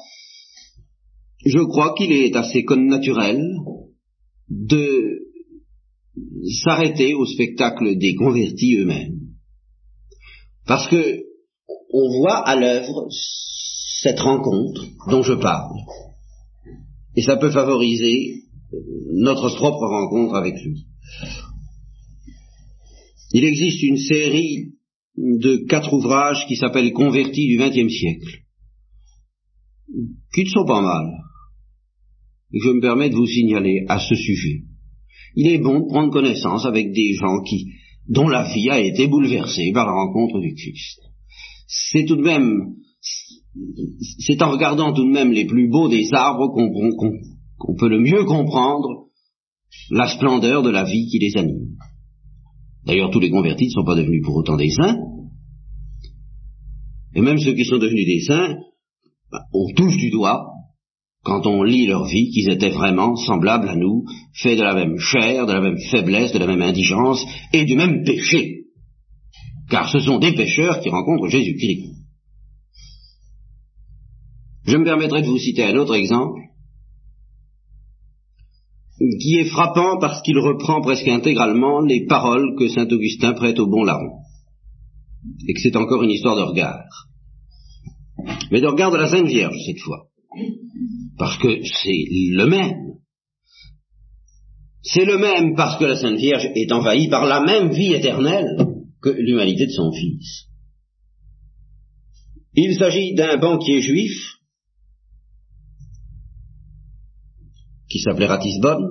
[1.46, 3.42] je crois qu'il est assez naturel
[4.50, 5.32] de
[6.64, 9.20] s'arrêter au spectacle des convertis eux-mêmes.
[10.66, 11.24] Parce que
[11.94, 13.08] on voit à l'œuvre
[14.02, 15.76] cette rencontre dont je parle
[17.16, 18.44] et ça peut favoriser
[19.14, 20.86] notre propre rencontre avec lui.
[23.34, 24.74] Il existe une série
[25.18, 28.44] de quatre ouvrages qui s'appellent Convertis du XXe siècle,
[30.34, 31.06] qui ne sont pas mal,
[32.54, 34.64] je me permets de vous signaler à ce sujet.
[35.36, 37.68] Il est bon de prendre connaissance avec des gens qui,
[38.08, 41.00] dont la vie a été bouleversée par la rencontre du Christ.
[41.68, 42.76] C'est tout de même
[44.20, 48.24] c'est en regardant tout de même les plus beaux des arbres qu'on peut le mieux
[48.24, 49.08] comprendre
[49.90, 51.76] la splendeur de la vie qui les anime.
[52.86, 54.98] D'ailleurs, tous les convertis ne sont pas devenus pour autant des saints.
[57.14, 58.56] Et même ceux qui sont devenus des saints,
[59.32, 60.48] bah, on touche du doigt,
[61.24, 64.98] quand on lit leur vie, qu'ils étaient vraiment semblables à nous, faits de la même
[64.98, 68.66] chair, de la même faiblesse, de la même indigence et du même péché.
[69.70, 71.92] Car ce sont des pécheurs qui rencontrent Jésus-Christ.
[74.66, 76.40] Je me permettrai de vous citer un autre exemple,
[79.20, 83.68] qui est frappant parce qu'il reprend presque intégralement les paroles que saint Augustin prête au
[83.68, 84.20] bon larron,
[85.48, 86.86] et que c'est encore une histoire de regard.
[88.52, 90.08] Mais de regard de la Sainte Vierge cette fois,
[91.18, 92.92] parce que c'est le même.
[94.84, 98.68] C'est le même parce que la Sainte Vierge est envahie par la même vie éternelle
[99.02, 100.48] que l'humanité de son Fils.
[102.54, 104.42] Il s'agit d'un banquier juif
[107.92, 108.91] qui s'appelait Ratisbonne,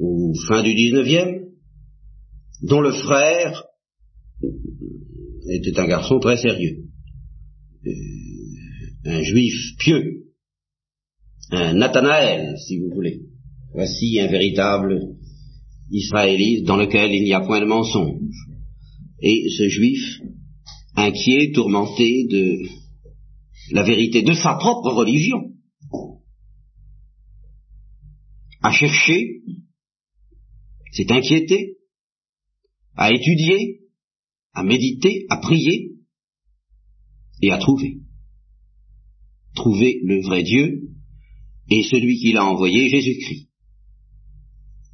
[0.00, 1.46] au fin du XIXe,
[2.62, 3.64] dont le frère
[5.50, 6.84] était un garçon très sérieux,
[7.86, 7.90] euh,
[9.04, 10.24] un juif pieux,
[11.50, 13.20] un Nathanaël, si vous voulez.
[13.72, 15.16] Voici un véritable
[15.90, 18.46] israélite dans lequel il n'y a point de mensonge.
[19.22, 20.20] Et ce juif,
[20.96, 22.58] inquiet, tourmenté de
[23.72, 25.52] la vérité de sa propre religion,
[28.62, 29.42] à chercher,
[30.92, 31.76] s'est inquiété,
[32.96, 33.80] à étudier,
[34.52, 35.92] à méditer, à prier
[37.42, 37.98] et à trouver.
[39.54, 40.90] Trouver le vrai Dieu
[41.70, 43.48] et celui qui l'a envoyé, Jésus-Christ.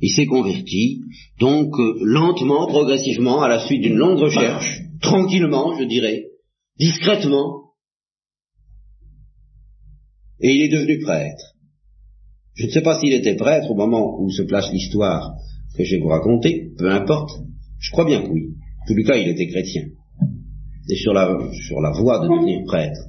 [0.00, 1.00] Il s'est converti,
[1.38, 6.26] donc euh, lentement, progressivement, à la suite d'une longue recherche, tranquillement, je dirais,
[6.78, 7.66] discrètement,
[10.40, 11.54] et il est devenu prêtre.
[12.54, 15.34] Je ne sais pas s'il était prêtre au moment où se place l'histoire
[15.76, 17.30] que je vais vous raconter, peu importe.
[17.78, 18.54] Je crois bien que oui.
[18.82, 19.82] En tout cas, il était chrétien.
[20.88, 23.00] Et sur la, sur la voie de devenir prêtre.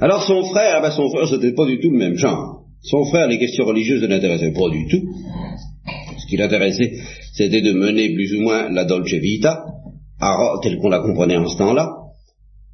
[0.00, 2.64] Alors son frère, ben son frère, c'était pas du tout le même genre.
[2.82, 5.08] Son frère, les questions religieuses ne l'intéressaient pas du tout.
[6.18, 6.92] Ce qui l'intéressait,
[7.32, 9.64] c'était de mener plus ou moins la Dolce Vita,
[10.62, 11.90] telle qu'on la comprenait en ce temps-là,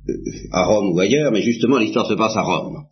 [0.09, 0.13] euh,
[0.53, 2.85] à Rome ou ailleurs, mais justement l'histoire se passe à Rome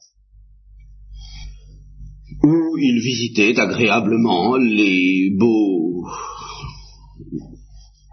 [2.42, 6.04] où il visitait agréablement les beaux,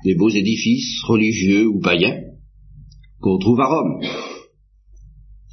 [0.04, 2.20] les beaux édifices religieux ou païens
[3.20, 4.02] qu'on trouve à Rome.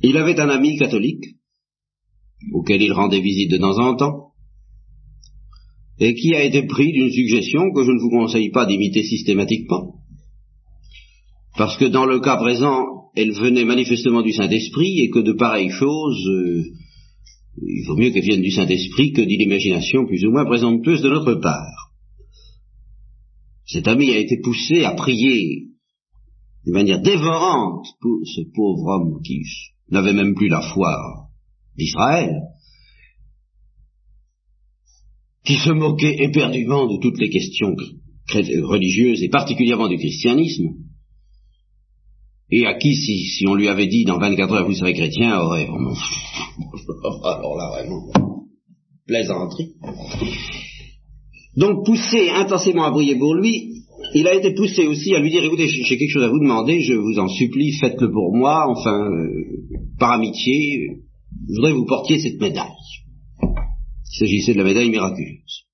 [0.03, 1.25] Il avait un ami catholique
[2.53, 4.33] auquel il rendait visite de temps en temps
[5.99, 10.03] et qui a été pris d'une suggestion que je ne vous conseille pas d'imiter systématiquement
[11.57, 15.71] parce que dans le cas présent, elle venait manifestement du Saint-Esprit et que de pareilles
[15.71, 16.65] choses euh,
[17.61, 21.11] il vaut mieux qu'elle vienne du Saint-Esprit que d'une imagination plus ou moins présomptueuse de
[21.11, 21.93] notre part.
[23.67, 25.69] Cet ami a été poussé à prier
[26.67, 29.43] de manière dévorante pour ce pauvre homme qui
[29.91, 31.29] n'avait même plus la foi
[31.77, 32.35] d'Israël,
[35.45, 37.75] qui se moquait éperdument de toutes les questions
[38.33, 40.75] religieuses et particulièrement du christianisme,
[42.53, 45.65] et à qui, si, on lui avait dit dans 24 heures vous serez chrétien, aurait
[45.65, 45.95] vraiment...
[47.25, 48.13] Alors là, vraiment,
[49.07, 49.73] plaisanterie.
[51.57, 53.73] Donc poussé intensément à briller pour lui,
[54.15, 56.83] il a été poussé aussi à lui dire, écoutez, j'ai quelque chose à vous demander,
[56.83, 59.31] je vous en supplie, faites-le pour moi, enfin, euh,
[59.99, 60.89] par amitié,
[61.49, 62.69] je voudrais que vous portiez cette médaille.
[63.43, 65.65] Il s'agissait de la médaille miraculeuse.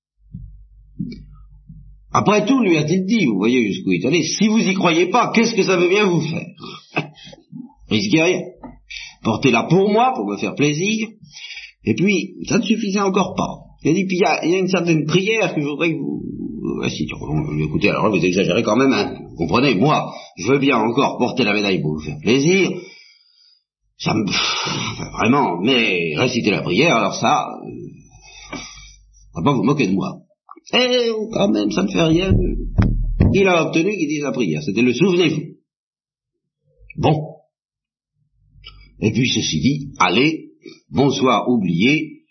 [2.11, 5.07] Après tout, lui a-t-il dit, vous voyez jusqu'où il est allé, si vous y croyez
[5.07, 6.47] pas, qu'est-ce que ça veut bien vous faire?
[7.89, 8.41] Risquez rien.
[9.23, 11.07] Portez-la pour moi, pour me faire plaisir.
[11.85, 13.69] Et puis, ça ne suffisait encore pas.
[13.83, 16.23] Il a dit, puis il y a, une certaine prière que je voudrais que vous...
[16.83, 17.07] Ah, si,
[17.61, 19.15] écoutez, alors vous exagérez quand même, hein.
[19.29, 22.71] Vous comprenez, moi, je veux bien encore porter la médaille pour vous faire plaisir.
[23.97, 24.25] Ça me...
[25.17, 27.47] vraiment, mais réciter la prière, alors ça...
[27.65, 28.57] Euh...
[29.35, 30.19] va pas vous moquer de moi.
[30.73, 32.33] Eh, quand même, ça ne fait rien.
[33.33, 34.61] Il a obtenu qu'il dise la prière.
[34.63, 35.55] C'était le souvenez-vous.
[36.97, 37.35] Bon.
[39.01, 40.49] Et puis ceci dit, allez,
[40.89, 42.23] bonsoir, oubliez,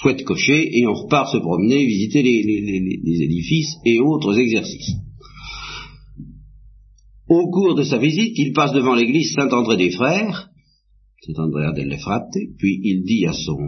[0.00, 4.94] fouette cocher, et on repart se promener, visiter les, les édifices et autres exercices.
[7.28, 10.50] Au cours de sa visite, il passe devant l'église Saint-André des Frères,
[11.22, 13.58] Saint-André del Frate, puis il dit à son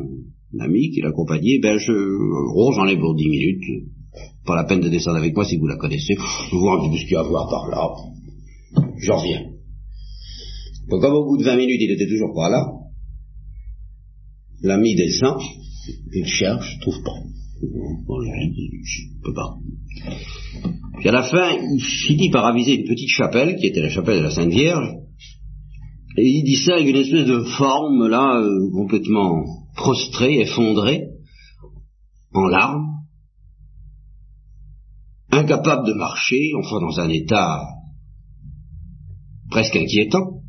[0.58, 1.92] ami qui l'accompagnait, ben je,
[2.74, 3.84] j'en ai pour dix minutes,
[4.44, 6.14] pas la peine de descendre avec moi si vous la connaissez,
[6.50, 7.88] je vois un petit ce qu'il y a à voir par là,
[8.98, 9.44] j'en reviens.
[10.88, 12.66] Donc, comme au bout de 20 minutes, il était toujours pas là,
[14.62, 15.40] l'ami descend,
[16.12, 17.14] il cherche, trouve pas.
[17.62, 19.58] Je pas.
[20.98, 24.18] Puis à la fin, il finit par aviser une petite chapelle, qui était la chapelle
[24.18, 24.88] de la Sainte Vierge,
[26.16, 29.44] et il distingue une espèce de forme, là, euh, complètement
[29.76, 31.04] prostrée, effondrée,
[32.32, 33.00] en larmes,
[35.30, 37.60] incapable de marcher, enfin dans un état
[39.50, 40.42] presque inquiétant.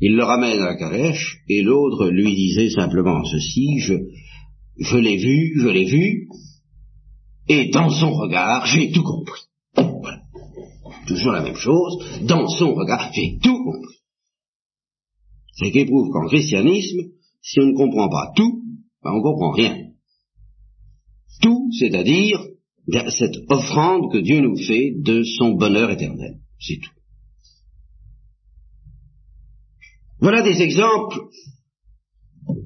[0.00, 3.94] Il le ramène à la calèche, et l'autre lui disait simplement ceci, je,
[4.78, 6.28] je l'ai vu, je l'ai vu,
[7.48, 9.42] et dans son regard, j'ai tout compris.
[9.76, 10.22] Voilà.
[11.06, 14.03] Toujours la même chose, dans son regard, j'ai tout compris.
[15.56, 17.10] C'est qu'éprouve qu'en christianisme,
[17.42, 18.62] si on ne comprend pas tout,
[19.02, 19.76] ben on ne comprend rien.
[21.42, 22.40] Tout, c'est-à-dire
[22.88, 26.40] cette offrande que Dieu nous fait de son bonheur éternel.
[26.60, 26.90] C'est tout.
[30.20, 31.20] Voilà des exemples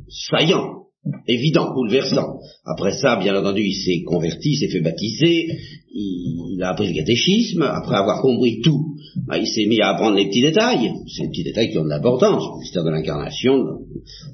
[0.09, 0.88] saillants
[1.27, 2.39] évident, bouleversant.
[2.65, 5.49] Après ça, bien entendu, il s'est converti, s'est fait baptiser,
[5.93, 8.95] il, a appris le catéchisme, après avoir compris tout,
[9.27, 11.89] bah, il s'est mis à apprendre les petits détails, ces petits détails qui ont de
[11.89, 13.57] l'importance, le mystère de l'incarnation.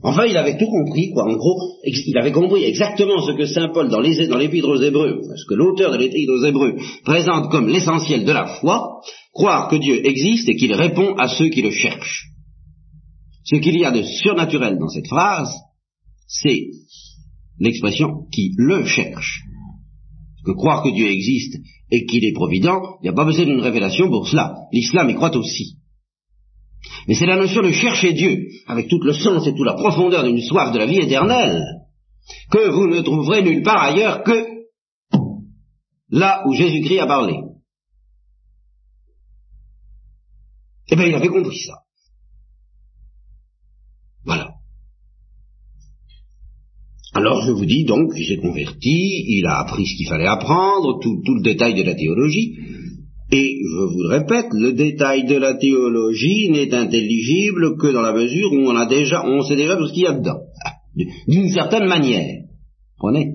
[0.03, 1.24] Enfin, il avait tout compris, quoi.
[1.24, 4.83] En gros, il avait compris exactement ce que Saint Paul, dans les dans l'Épître aux
[4.83, 6.74] Hébreux, ce que l'auteur de l'Épître aux Hébreux
[7.05, 9.00] présente comme l'essentiel de la foi,
[9.33, 12.31] croire que Dieu existe et qu'il répond à ceux qui le cherchent.
[13.44, 15.53] Ce qu'il y a de surnaturel dans cette phrase,
[16.26, 16.68] c'est
[17.58, 19.42] l'expression qui le cherche.
[20.44, 21.56] Que croire que Dieu existe
[21.90, 24.54] et qu'il est provident, il n'y a pas besoin d'une révélation pour cela.
[24.72, 25.78] L'islam y croit aussi.
[27.08, 30.24] Mais c'est la notion de chercher Dieu, avec tout le sens et toute la profondeur
[30.24, 31.62] d'une soif de la vie éternelle,
[32.50, 34.46] que vous ne trouverez nulle part ailleurs que
[36.10, 37.40] là où Jésus-Christ a parlé.
[40.88, 41.78] Eh bien, il avait compris ça.
[44.24, 44.54] Voilà.
[47.14, 50.98] Alors je vous dis donc, il s'est converti, il a appris ce qu'il fallait apprendre,
[51.00, 52.57] tout, le détail de la théologie,
[53.31, 58.12] et je vous le répète, le détail de la théologie n'est intelligible que dans la
[58.12, 60.40] mesure où on a déjà, on sait déjà ce qu'il y a dedans,
[61.29, 62.42] d'une certaine manière.
[62.98, 63.35] Prenez.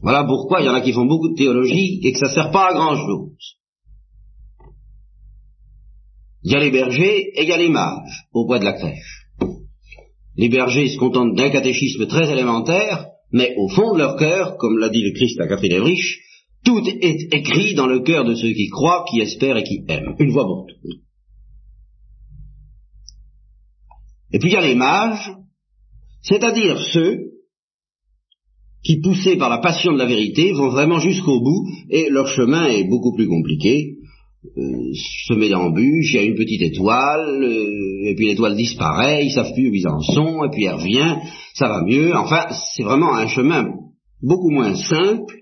[0.00, 2.34] Voilà pourquoi il y en a qui font beaucoup de théologie et que ça ne
[2.34, 3.56] sert pas à grand chose.
[6.44, 8.74] Il y a les bergers et il y a les mages au bois de la
[8.74, 9.27] crèche.
[10.38, 14.78] Les bergers se contentent d'un catéchisme très élémentaire, mais au fond de leur cœur, comme
[14.78, 16.20] l'a dit le Christ à Catherine Evriche,
[16.64, 20.14] tout est écrit dans le cœur de ceux qui croient, qui espèrent et qui aiment.
[20.20, 20.66] Une voix pour
[24.30, 25.32] Et puis il y a les mages,
[26.22, 27.18] c'est-à-dire ceux
[28.84, 32.66] qui, poussés par la passion de la vérité, vont vraiment jusqu'au bout, et leur chemin
[32.66, 33.97] est beaucoup plus compliqué,
[34.44, 39.32] euh, se met il y a une petite étoile, euh, et puis l'étoile disparaît, ils
[39.32, 41.16] savent plus où ils en sont, et puis elle revient,
[41.54, 42.14] ça va mieux.
[42.14, 42.46] Enfin,
[42.76, 43.68] c'est vraiment un chemin
[44.22, 45.40] beaucoup moins simple,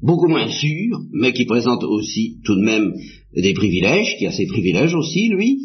[0.00, 2.94] beaucoup moins sûr, mais qui présente aussi tout de même
[3.34, 5.58] des privilèges, qui a ses privilèges aussi, lui,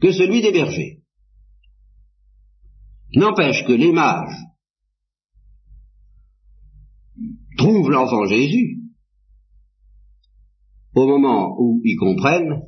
[0.00, 1.00] que celui des bergers.
[3.14, 4.40] N'empêche que les mages
[7.58, 8.83] trouvent l'enfant Jésus,
[10.94, 12.62] au moment où ils comprennent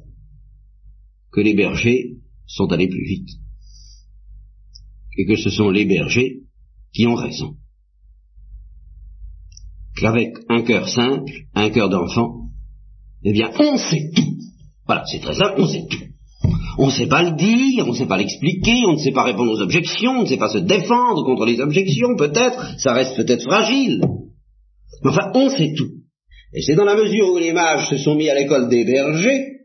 [1.33, 3.29] que les bergers sont allés plus vite
[5.19, 6.43] et que ce sont les bergers
[6.93, 7.57] qui ont raison.
[9.97, 12.51] Qu'avec un cœur simple, un cœur d'enfant,
[13.23, 14.37] eh bien, on sait tout.
[14.85, 16.05] Voilà, c'est très simple, on sait tout.
[16.79, 19.25] On ne sait pas le dire, on ne sait pas l'expliquer, on ne sait pas
[19.25, 23.17] répondre aux objections, on ne sait pas se défendre contre les objections, peut-être, ça reste
[23.17, 24.03] peut-être fragile.
[25.03, 25.96] Mais enfin, on sait tout.
[26.53, 29.57] Et c'est dans la mesure où les mages se sont mis à l'école des bergers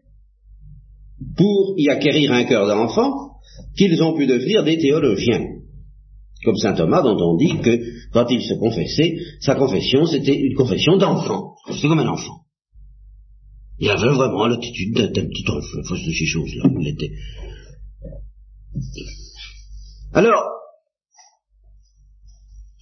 [1.38, 3.32] pour y acquérir un cœur d'enfant
[3.78, 5.46] qu'ils ont pu devenir des théologiens.
[6.44, 7.80] Comme saint Thomas dont on dit que
[8.12, 11.56] quand il se confessait, sa confession c'était une confession d'enfant.
[11.72, 12.42] C'est comme un enfant.
[13.80, 16.70] Il avait vraiment l'attitude d'un petit enfant face de ces choses-là.
[16.80, 17.12] Il était.
[20.14, 20.44] Alors,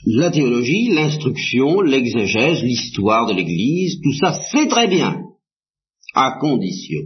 [0.05, 5.21] la théologie, l'instruction, l'exégèse, l'histoire de l'Église, tout ça, c'est très bien,
[6.13, 7.01] à condition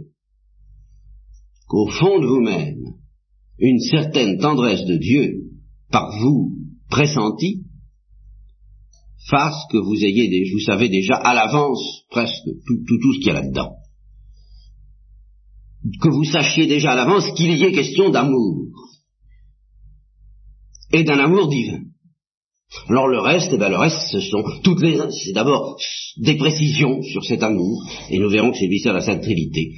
[1.66, 2.94] qu'au fond de vous-même,
[3.58, 5.50] une certaine tendresse de Dieu,
[5.90, 6.56] par vous
[6.88, 7.64] pressentie,
[9.28, 13.28] fasse que vous ayez, vous savez déjà à l'avance presque tout, tout, tout ce qu'il
[13.28, 13.76] y a là-dedans.
[16.00, 18.68] Que vous sachiez déjà à l'avance qu'il y ait question d'amour.
[20.92, 21.80] Et d'un amour divin.
[22.88, 25.76] Alors le reste, eh ben le reste, ce sont toutes les, c'est d'abord
[26.16, 29.72] des précisions sur cet amour, et nous verrons que c'est mystère de la Sainte Trinité.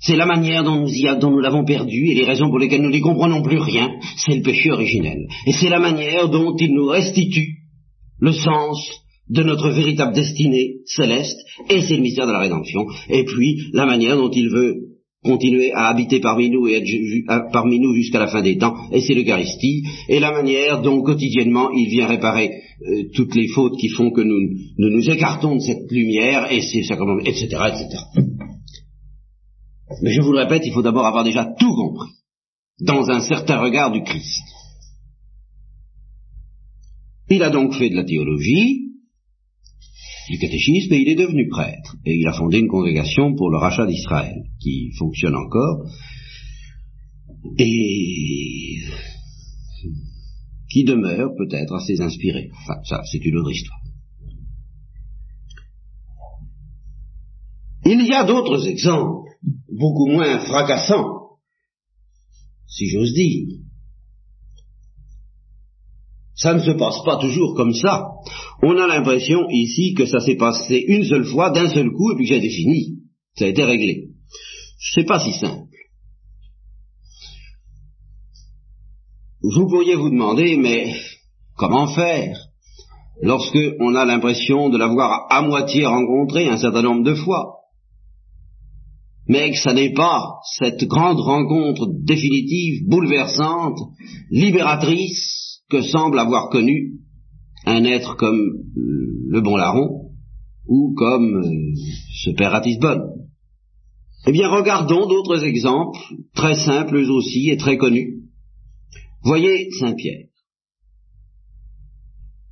[0.00, 2.90] C'est la manière dont nous, dont nous l'avons perdu et les raisons pour lesquelles nous
[2.90, 5.18] n'y comprenons plus rien, c'est le péché originel.
[5.46, 7.58] Et c'est la manière dont il nous restitue
[8.20, 8.78] le sens
[9.28, 11.38] de notre véritable destinée céleste,
[11.68, 14.74] et c'est le mystère de la rédemption, et puis la manière dont il veut
[15.24, 19.00] continuer à habiter parmi nous et être parmi nous jusqu'à la fin des temps, et
[19.00, 22.50] c'est l'Eucharistie, et la manière dont quotidiennement il vient réparer
[22.86, 24.38] euh, toutes les fautes qui font que nous,
[24.78, 27.88] nous écartons de cette lumière, et c'est etc., etc.
[30.02, 32.10] Mais je vous le répète, il faut d'abord avoir déjà tout compris,
[32.80, 34.44] dans un certain regard du Christ.
[37.30, 38.87] Il a donc fait de la théologie,
[40.30, 41.96] du catéchisme, et il est devenu prêtre.
[42.04, 45.84] Et il a fondé une congrégation pour le rachat d'Israël, qui fonctionne encore,
[47.58, 48.76] et
[50.70, 52.50] qui demeure peut-être assez inspiré.
[52.62, 53.80] Enfin, ça, c'est une autre histoire.
[57.86, 59.30] Il y a d'autres exemples,
[59.72, 61.38] beaucoup moins fracassants,
[62.66, 63.67] si j'ose dire.
[66.38, 68.12] Ça ne se passe pas toujours comme ça.
[68.62, 72.16] On a l'impression ici que ça s'est passé une seule fois, d'un seul coup, et
[72.16, 72.98] puis que été fini.
[73.36, 74.10] Ça a été réglé.
[74.94, 75.64] C'est pas si simple.
[79.42, 80.94] Vous pourriez vous demander, mais
[81.56, 82.36] comment faire
[83.20, 87.56] lorsque on a l'impression de l'avoir à moitié rencontré un certain nombre de fois?
[89.26, 93.78] Mais que ça n'est pas cette grande rencontre définitive, bouleversante,
[94.30, 96.94] libératrice que semble avoir connue
[97.66, 98.40] un être comme
[99.28, 100.12] le bon larron
[100.66, 101.74] ou comme euh,
[102.22, 103.02] ce père Ratisbonne.
[104.26, 105.98] Eh bien, regardons d'autres exemples,
[106.34, 108.24] très simples aussi et très connus.
[109.22, 110.26] Voyez Saint Pierre.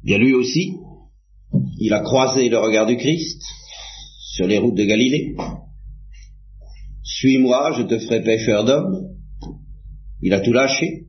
[0.02, 0.76] Bien lui aussi,
[1.78, 3.42] il a croisé le regard du Christ
[4.34, 5.34] sur les routes de Galilée.
[7.02, 9.16] Suis-moi, je te ferai pêcheur d'hommes.
[10.22, 11.05] Il a tout lâché.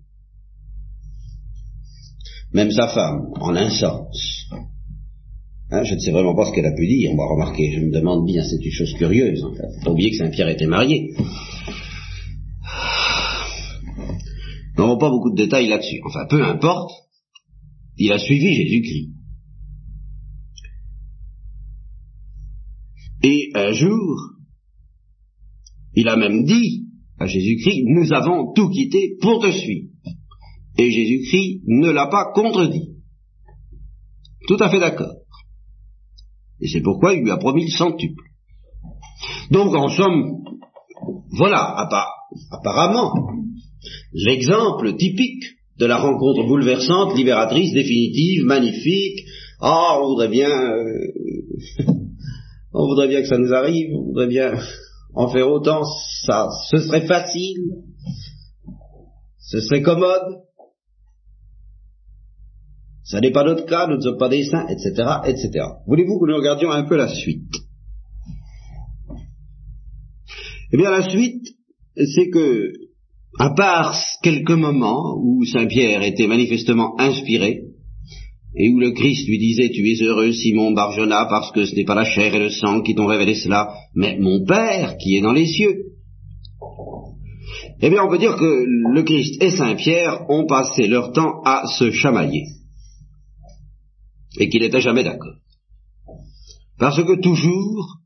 [2.53, 4.47] Même sa femme, en un sens.
[5.69, 7.91] Hein, je ne sais vraiment pas ce qu'elle a pu dire, moi remarquez, je me
[7.91, 9.67] demande bien, c'est une chose curieuse en fait.
[9.83, 11.13] Faut oublier que Saint-Pierre était marié.
[14.77, 15.99] Nous n'avons pas beaucoup de détails là-dessus.
[16.05, 16.91] Enfin, peu importe,
[17.97, 19.09] il a suivi Jésus-Christ.
[23.23, 24.35] Et un jour,
[25.95, 26.85] il a même dit
[27.19, 29.89] à Jésus-Christ, nous avons tout quitté pour te suivre.
[30.77, 32.97] Et Jésus-Christ ne l'a pas contredit.
[34.47, 35.15] Tout à fait d'accord.
[36.61, 38.23] Et c'est pourquoi il lui a promis le centuple.
[39.51, 40.43] Donc en somme,
[41.31, 41.87] voilà,
[42.51, 43.13] apparemment,
[44.13, 45.43] l'exemple typique
[45.77, 49.25] de la rencontre bouleversante, libératrice, définitive, magnifique.
[49.59, 51.13] Ah, on voudrait bien, euh,
[52.73, 54.53] on voudrait bien que ça nous arrive, on voudrait bien
[55.13, 55.81] en faire autant,
[56.25, 57.57] ça, ce serait facile,
[59.39, 60.46] ce serait commode.
[63.09, 64.91] Ça n'est pas notre cas, nous ne sommes pas des saints, etc.,
[65.25, 65.49] etc.
[65.87, 67.55] Voulez-vous que nous regardions un peu la suite?
[70.73, 71.47] Eh bien, la suite,
[71.95, 72.73] c'est que,
[73.39, 77.61] à part quelques moments où Saint Pierre était manifestement inspiré,
[78.57, 81.85] et où le Christ lui disait Tu es heureux, Simon Barjona, parce que ce n'est
[81.85, 85.21] pas la chair et le sang qui t'ont révélé cela, mais mon Père qui est
[85.21, 85.93] dans les cieux.
[87.81, 91.41] Eh bien, on peut dire que le Christ et Saint Pierre ont passé leur temps
[91.45, 92.43] à se chamailler,
[94.37, 95.35] et qu'il n'était jamais d'accord.
[96.79, 97.97] Parce que toujours,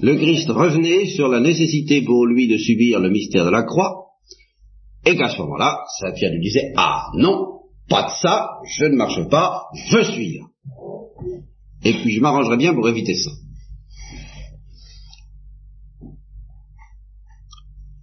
[0.00, 4.06] le Christ revenait sur la nécessité pour lui de subir le mystère de la croix,
[5.04, 8.96] et qu'à ce moment-là, Saint Pierre lui disait Ah non, pas de ça, je ne
[8.96, 10.46] marche pas, je suis là.
[11.84, 13.30] Et puis je m'arrangerai bien pour éviter ça.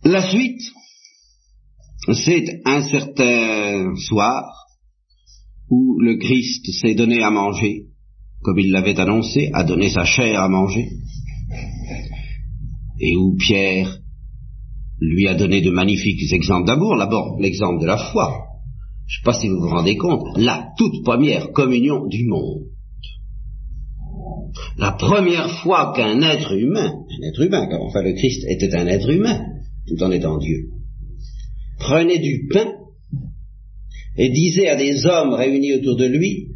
[0.06, 0.62] La suite,
[2.14, 4.63] c'est un certain soir
[5.70, 7.88] où le Christ s'est donné à manger,
[8.42, 10.90] comme il l'avait annoncé, a donné sa chair à manger,
[13.00, 14.00] et où Pierre
[15.00, 18.44] lui a donné de magnifiques exemples d'amour, d'abord l'exemple de la foi,
[19.08, 22.64] je ne sais pas si vous vous rendez compte, la toute première communion du monde.
[24.78, 28.88] La première fois qu'un être humain, un être humain, car enfin le Christ était un
[28.88, 29.46] être humain,
[29.88, 30.70] tout en étant Dieu,
[31.80, 32.68] prenait du pain
[34.16, 36.50] et disait à des hommes réunis autour de lui,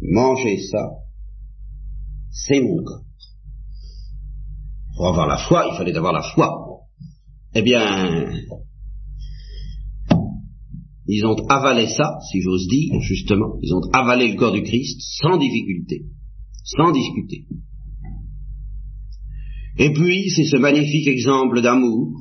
[0.00, 0.90] mangez ça,
[2.30, 3.04] c'est mon corps.
[4.96, 6.48] Pour avoir la foi, il fallait avoir la foi.
[7.54, 8.30] Eh bien,
[11.06, 15.00] ils ont avalé ça, si j'ose dire, justement, ils ont avalé le corps du Christ
[15.22, 16.06] sans difficulté,
[16.64, 17.46] sans discuter.
[19.78, 22.18] Et puis, c'est ce magnifique exemple d'amour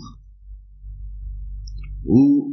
[2.05, 2.51] où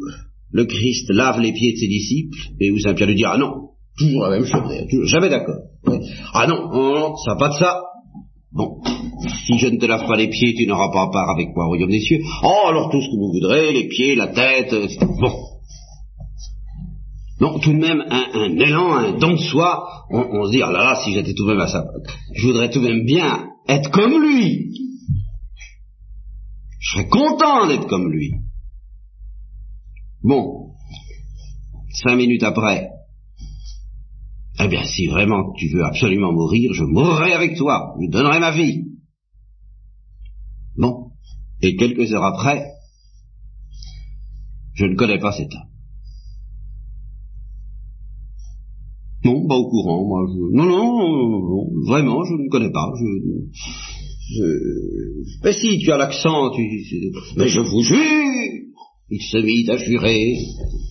[0.51, 3.37] le Christ lave les pieds de ses disciples et où Saint Pierre lui dit, ah
[3.37, 4.63] non, toujours la même chose,
[5.05, 5.59] jamais d'accord.
[6.33, 7.83] Ah non, non, non, ça pas de ça.
[8.51, 8.81] Bon,
[9.47, 11.69] si je ne te lave pas les pieds, tu n'auras pas part avec moi au
[11.69, 12.21] royaume des cieux.
[12.43, 14.89] Oh, alors tout ce que vous voudrez, les pieds, la tête, euh,
[15.21, 15.33] bon.
[17.41, 20.79] Non, tout de même, un, élan, un don de soi, on, se dit, ah là
[20.79, 21.85] là, si j'étais tout de même à ça,
[22.35, 24.73] je voudrais tout de même bien être comme lui.
[26.81, 28.33] Je serais content d'être comme lui.
[30.23, 30.73] Bon,
[31.91, 32.91] cinq minutes après,
[34.61, 38.51] eh bien, si vraiment tu veux absolument mourir, je mourrai avec toi, je donnerai ma
[38.51, 38.85] vie.
[40.77, 41.13] Bon,
[41.63, 42.67] et quelques heures après,
[44.75, 45.69] je ne connais pas cet homme.
[49.25, 50.27] Non, pas au courant, moi.
[50.29, 50.57] Je...
[50.57, 52.93] Non, non, vraiment, je ne connais pas.
[52.97, 54.45] Je,
[55.43, 56.63] Mais si, tu as l'accent, tu...
[57.37, 58.68] Mais je vous jure
[59.11, 60.35] Il se mit à jurer,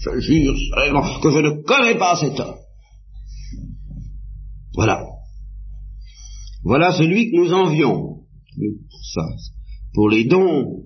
[0.01, 2.57] je jure vraiment que je ne connais pas cet homme.
[4.73, 5.03] Voilà.
[6.63, 8.23] Voilà celui que nous envions.
[8.89, 9.21] Pour ça,
[9.93, 10.83] pour les dons,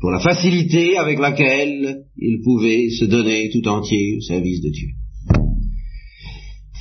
[0.00, 4.88] pour la facilité avec laquelle il pouvait se donner tout entier au service de Dieu.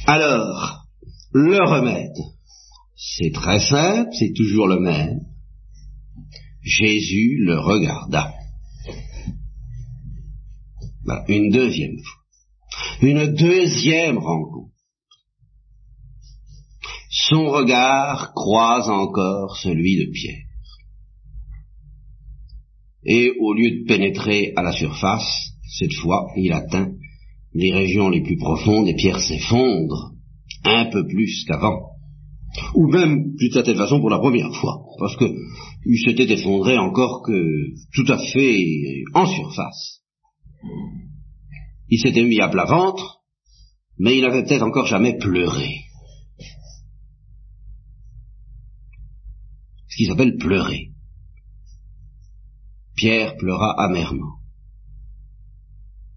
[0.07, 0.85] Alors,
[1.33, 2.15] le remède,
[2.95, 5.19] c'est très simple, c'est toujours le même.
[6.63, 8.33] Jésus le regarda.
[11.27, 12.19] Une deuxième fois.
[13.01, 14.73] Une deuxième rencontre.
[17.09, 20.45] Son regard croise encore celui de Pierre.
[23.05, 26.91] Et au lieu de pénétrer à la surface, cette fois, il atteint
[27.53, 30.11] les régions les plus profondes et Pierre s'effondre
[30.65, 31.79] un peu plus qu'avant.
[32.75, 35.25] Ou même, d'une certaine façon, pour la première fois, parce que
[35.85, 38.65] il s'était effondré encore que tout à fait
[39.13, 40.01] en surface.
[41.89, 43.21] Il s'était mis à plat ventre,
[43.97, 45.69] mais il n'avait peut-être encore jamais pleuré.
[49.87, 50.91] Ce qui s'appelle pleurer.
[52.95, 54.39] Pierre pleura amèrement.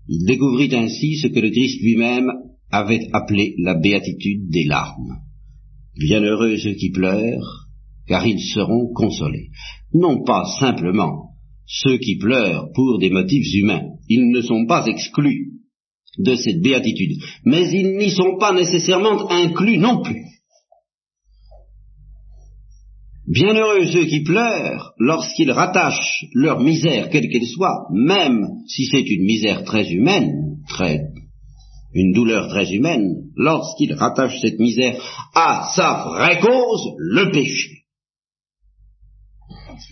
[0.09, 2.31] Il découvrit ainsi ce que le Christ lui-même
[2.71, 5.21] avait appelé la béatitude des larmes.
[5.95, 7.69] Bienheureux ceux qui pleurent,
[8.07, 9.51] car ils seront consolés.
[9.95, 11.37] Non pas simplement
[11.67, 15.53] ceux qui pleurent pour des motifs humains, ils ne sont pas exclus
[16.19, 20.25] de cette béatitude, mais ils n'y sont pas nécessairement inclus non plus.
[23.27, 29.25] Bienheureux ceux qui pleurent lorsqu'ils rattachent leur misère, quelle qu'elle soit, même si c'est une
[29.25, 31.01] misère très humaine, très,
[31.95, 35.01] une douleur très humaine, lorsqu'ils rattachent cette misère
[35.35, 37.85] à sa vraie cause, le péché.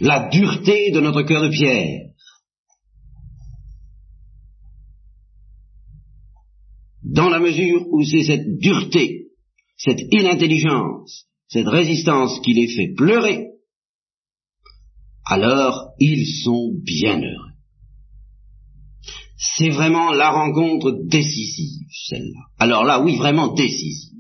[0.01, 2.10] La dureté de notre cœur de pierre.
[7.11, 9.27] Dans la mesure où c'est cette dureté,
[9.77, 13.49] cette inintelligence, cette résistance qui les fait pleurer,
[15.27, 17.51] alors ils sont bien heureux.
[19.37, 22.41] C'est vraiment la rencontre décisive, celle-là.
[22.59, 24.11] Alors là, oui, vraiment décisive.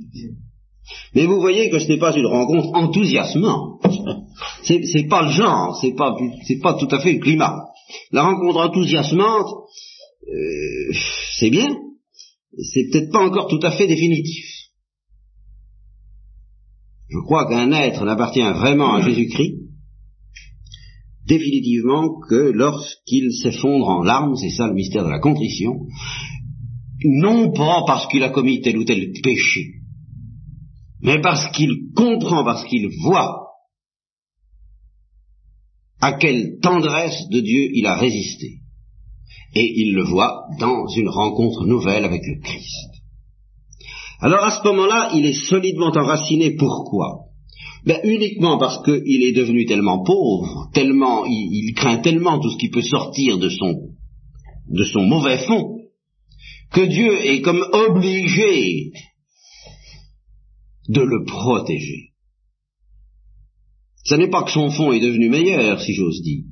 [1.15, 3.83] Mais vous voyez que ce n'est pas une rencontre enthousiasmante.
[4.63, 6.15] C'est, pas le genre, c'est pas,
[6.47, 7.65] c'est pas tout à fait le climat.
[8.13, 9.49] La rencontre enthousiasmante,
[10.29, 10.93] euh,
[11.39, 11.69] c'est bien,
[12.59, 14.45] c'est peut-être pas encore tout à fait définitif.
[17.09, 19.57] Je crois qu'un être n'appartient vraiment à Jésus-Christ
[21.27, 25.87] définitivement que lorsqu'il s'effondre en larmes, c'est ça le mystère de la contrition,
[27.05, 29.75] non pas parce qu'il a commis tel ou tel péché,
[31.01, 33.47] mais parce qu'il comprend, parce qu'il voit
[36.01, 38.60] à quelle tendresse de Dieu il a résisté.
[39.55, 42.91] Et il le voit dans une rencontre nouvelle avec le Christ.
[44.21, 46.53] Alors à ce moment-là, il est solidement enraciné.
[46.57, 47.31] Pourquoi?
[47.85, 52.69] Ben, uniquement parce qu'il est devenu tellement pauvre, tellement, il, craint tellement tout ce qui
[52.69, 53.75] peut sortir de son,
[54.69, 55.79] de son mauvais fond,
[56.73, 58.93] que Dieu est comme obligé
[60.89, 62.11] de le protéger.
[64.05, 66.45] Ce n'est pas que son fond est devenu meilleur, si j'ose dire.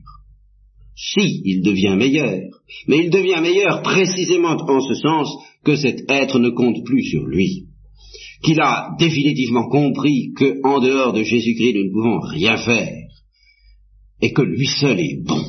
[1.01, 2.41] Si, il devient meilleur,
[2.89, 5.29] mais il devient meilleur précisément en ce sens
[5.65, 7.67] que cet être ne compte plus sur lui,
[8.43, 12.97] qu'il a définitivement compris que, en dehors de Jésus-Christ, nous ne pouvons rien faire,
[14.21, 15.45] et que lui seul est bon.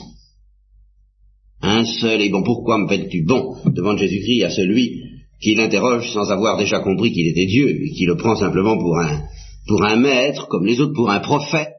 [1.62, 2.44] Un seul est bon.
[2.44, 5.02] Pourquoi me fais-tu bon devant Jésus-Christ à celui
[5.42, 9.00] qui l'interroge sans avoir déjà compris qu'il était Dieu, et qui le prend simplement pour
[9.00, 9.24] un,
[9.68, 11.74] pour un maître, comme les autres pour un prophète?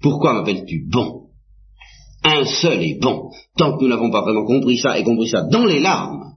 [0.00, 1.31] Pourquoi m'appelles-tu bon?
[2.24, 3.30] Un seul est bon.
[3.56, 6.36] Tant que nous n'avons pas vraiment compris ça et compris ça dans les larmes,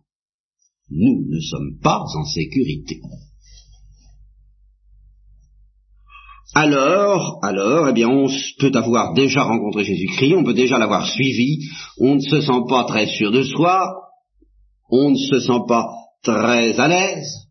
[0.89, 2.99] nous ne sommes pas en sécurité.
[6.55, 8.29] alors, alors, eh bien, on
[8.59, 11.59] peut avoir déjà rencontré Jésus-Christ, on peut déjà l'avoir suivi,
[11.99, 13.83] on ne se sent pas très sûr de soi,
[14.89, 15.85] on ne se sent pas
[16.23, 17.49] très à l'aise,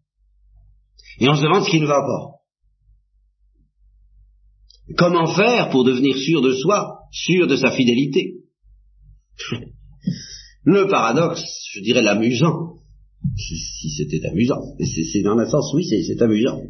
[1.21, 2.34] et on se demande ce qui ne va pas.
[4.97, 8.35] Comment faire pour devenir sûr de soi, sûr de sa fidélité?
[10.65, 12.75] Le paradoxe, je dirais l'amusant,
[13.37, 16.61] si c'était amusant, c'est dans un sens, oui, c'est amusant,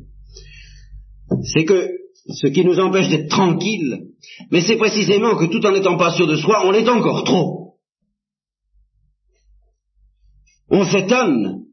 [1.53, 1.89] c'est que
[2.29, 4.09] ce qui nous empêche d'être tranquilles,
[4.51, 7.77] mais c'est précisément que tout en n'étant pas sûr de soi, on l'est encore trop.
[10.71, 11.67] On s'étonne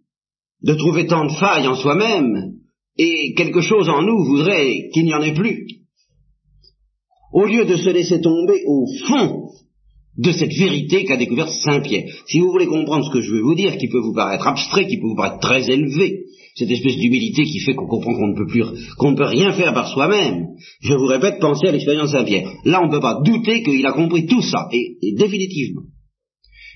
[0.63, 2.55] de trouver tant de failles en soi-même,
[2.97, 5.80] et quelque chose en nous voudrait qu'il n'y en ait plus.
[7.33, 9.51] Au lieu de se laisser tomber au fond
[10.17, 12.03] de cette vérité qu'a découverte Saint Pierre.
[12.27, 14.87] Si vous voulez comprendre ce que je veux vous dire, qui peut vous paraître abstrait,
[14.87, 16.25] qui peut vous paraître très élevé,
[16.55, 18.65] cette espèce d'humilité qui fait qu'on comprend qu'on ne peut plus,
[18.97, 20.47] qu'on ne peut rien faire par soi-même.
[20.81, 22.51] Je vous répète, pensez à l'expérience de Saint-Pierre.
[22.65, 25.83] Là, on ne peut pas douter qu'il a compris tout ça, et, définitivement.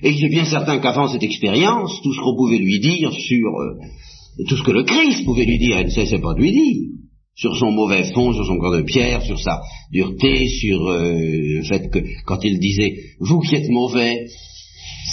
[0.01, 3.49] Et il est bien certain qu'avant cette expérience, tout ce qu'on pouvait lui dire sur
[3.49, 3.75] euh,
[4.47, 6.89] tout ce que le Christ pouvait lui dire, il ne cessait pas de lui dire,
[7.35, 9.61] sur son mauvais fond, sur son corps de pierre, sur sa
[9.91, 14.27] dureté, sur euh, le fait que quand il disait vous qui êtes mauvais,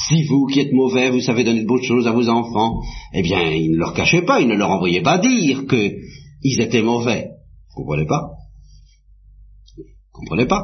[0.07, 2.81] si vous qui êtes mauvais, vous savez donner de bonnes choses à vos enfants,
[3.13, 6.83] eh bien, il ne leur cachait pas, il ne leur envoyait pas dire qu'ils étaient
[6.83, 7.29] mauvais.
[7.71, 8.31] Vous comprenez pas?
[9.77, 10.63] Vous comprenez pas?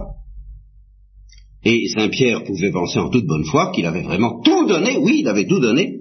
[1.64, 5.18] Et Saint Pierre pouvait penser en toute bonne foi qu'il avait vraiment tout donné, oui,
[5.20, 5.98] il avait tout donné,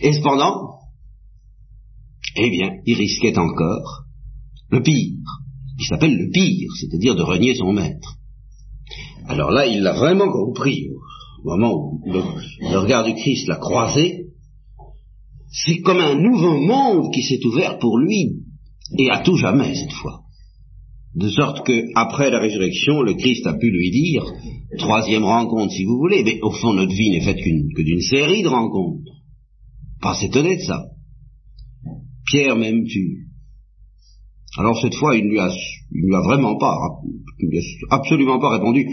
[0.00, 0.78] et cependant,
[2.36, 4.05] eh bien, il risquait encore
[4.70, 5.18] le pire,
[5.78, 8.16] qui s'appelle le pire, c'est-à-dire de renier son maître.
[9.28, 10.88] Alors là, il l'a vraiment compris
[11.44, 14.26] au moment où le, regard du Christ l'a croisé,
[15.48, 18.42] c'est comme un nouveau monde qui s'est ouvert pour lui,
[18.98, 20.22] et à tout jamais cette fois.
[21.14, 24.24] De sorte que, après la résurrection, le Christ a pu lui dire,
[24.78, 28.42] troisième rencontre si vous voulez, mais au fond notre vie n'est faite que d'une série
[28.42, 29.12] de rencontres.
[30.00, 30.84] Pas s'étonner de ça.
[32.26, 33.25] Pierre, m'aimes-tu
[34.58, 35.50] Alors cette fois, il ne lui a,
[35.90, 36.76] lui a vraiment pas,
[37.38, 38.86] il lui a absolument pas répondu,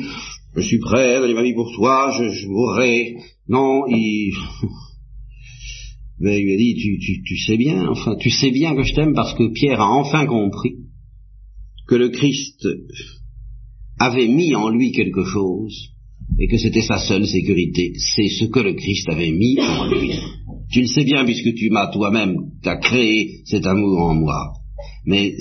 [0.55, 3.15] je suis prêt ma vie pour toi, je, je mourrai.
[3.47, 4.33] Non, il...
[6.19, 8.83] Mais il lui a dit, tu, tu, tu sais bien, enfin, tu sais bien que
[8.83, 10.75] je t'aime parce que Pierre a enfin compris
[11.87, 12.67] que le Christ
[13.99, 15.89] avait mis en lui quelque chose
[16.39, 17.93] et que c'était sa seule sécurité.
[18.15, 20.11] C'est ce que le Christ avait mis en lui.
[20.71, 24.53] Tu le sais bien puisque tu m'as toi-même, t'as créé cet amour en moi.
[25.05, 25.35] Mais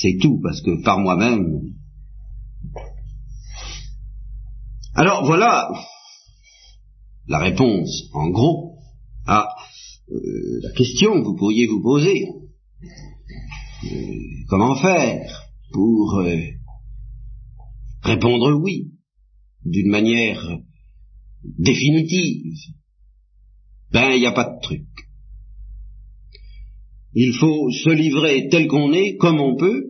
[0.00, 1.74] c'est tout parce que par moi-même,
[4.94, 5.70] alors voilà
[7.28, 8.78] la réponse, en gros,
[9.26, 9.48] à
[10.10, 12.26] euh, la question que vous pourriez vous poser.
[13.84, 13.88] Euh,
[14.48, 16.40] comment faire pour euh,
[18.02, 18.92] répondre oui
[19.64, 20.58] d'une manière
[21.58, 22.58] définitive?
[23.92, 24.86] Ben, il n'y a pas de truc.
[27.14, 29.84] Il faut se livrer tel qu'on est, comme on peut,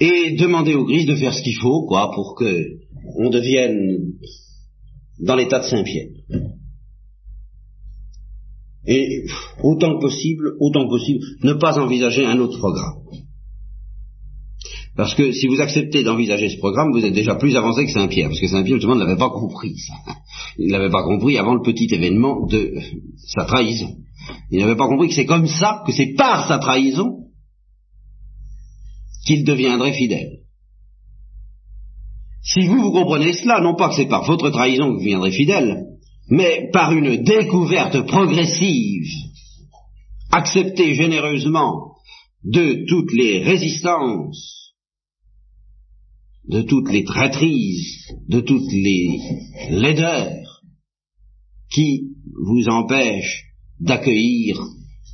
[0.00, 2.78] et demander au Christ de faire ce qu'il faut, quoi, pour que
[3.16, 4.14] on devienne
[5.20, 6.08] dans l'état de Saint-Pierre.
[8.86, 9.24] Et
[9.62, 13.02] autant que possible, autant que possible, ne pas envisager un autre programme.
[14.96, 18.28] Parce que si vous acceptez d'envisager ce programme, vous êtes déjà plus avancé que Saint-Pierre,
[18.28, 19.94] parce que Saint-Pierre, justement, ne l'avait pas compris, ça.
[20.58, 22.74] Il n'avait pas compris avant le petit événement de
[23.16, 23.96] sa trahison.
[24.50, 27.28] Il n'avait pas compris que c'est comme ça, que c'est par sa trahison
[29.26, 30.38] qu'il deviendrait fidèle.
[32.42, 35.32] Si vous, vous comprenez cela, non pas que c'est par votre trahison que vous deviendrez
[35.32, 35.84] fidèle,
[36.30, 39.10] mais par une découverte progressive,
[40.30, 41.96] acceptée généreusement
[42.44, 44.74] de toutes les résistances,
[46.48, 49.20] de toutes les traîtrises, de toutes les
[49.70, 50.62] laideurs
[51.70, 52.14] qui
[52.46, 53.47] vous empêchent
[53.80, 54.60] d'accueillir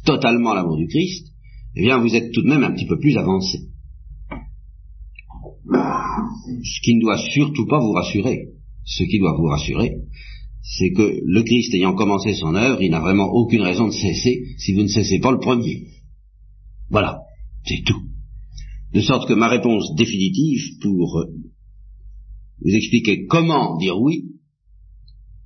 [0.04, 1.28] totalement l'amour du Christ,
[1.76, 3.68] eh bien vous êtes tout de même un petit peu plus avancé
[6.62, 8.48] ce qui ne doit surtout pas vous rassurer.
[8.84, 9.94] Ce qui doit vous rassurer,
[10.62, 14.44] c'est que le Christ ayant commencé son œuvre, il n'a vraiment aucune raison de cesser
[14.58, 15.86] si vous ne cessez pas le premier.
[16.90, 17.20] Voilà,
[17.64, 18.02] c'est tout.
[18.92, 21.24] De sorte que ma réponse définitive pour euh,
[22.60, 24.32] vous expliquer comment dire oui,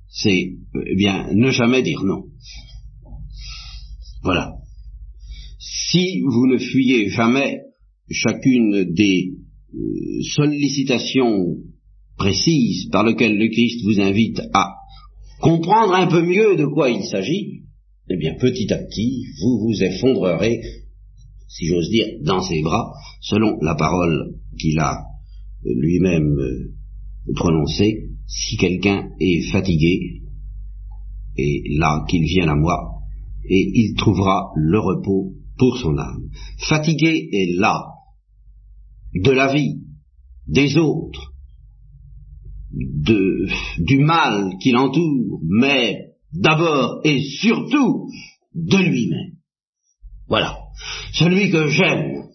[0.09, 2.25] c'est eh bien ne jamais dire non.
[4.23, 4.53] Voilà.
[5.59, 7.61] Si vous ne fuyez jamais
[8.09, 9.33] chacune des
[9.73, 11.57] euh, sollicitation
[12.17, 14.75] précise par lequel le Christ vous invite à
[15.41, 17.63] comprendre un peu mieux de quoi il s'agit,
[18.09, 20.59] eh bien petit à petit, vous vous effondrerez,
[21.47, 22.91] si j'ose dire, dans ses bras,
[23.21, 24.97] selon la parole qu'il a
[25.63, 26.73] lui-même euh,
[27.35, 30.21] prononcée, si quelqu'un est fatigué,
[31.37, 32.98] et là qu'il vienne à moi,
[33.45, 36.29] et il trouvera le repos pour son âme.
[36.57, 37.85] Fatigué est là
[39.13, 39.81] de la vie,
[40.47, 41.33] des autres,
[42.71, 48.07] du mal qui l'entoure, mais d'abord et surtout
[48.53, 49.37] de lui-même.
[50.27, 50.57] Voilà.
[51.13, 52.29] Celui que j'aime,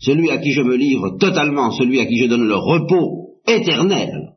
[0.00, 4.34] celui à qui je me livre totalement, celui à qui je donne le repos éternel,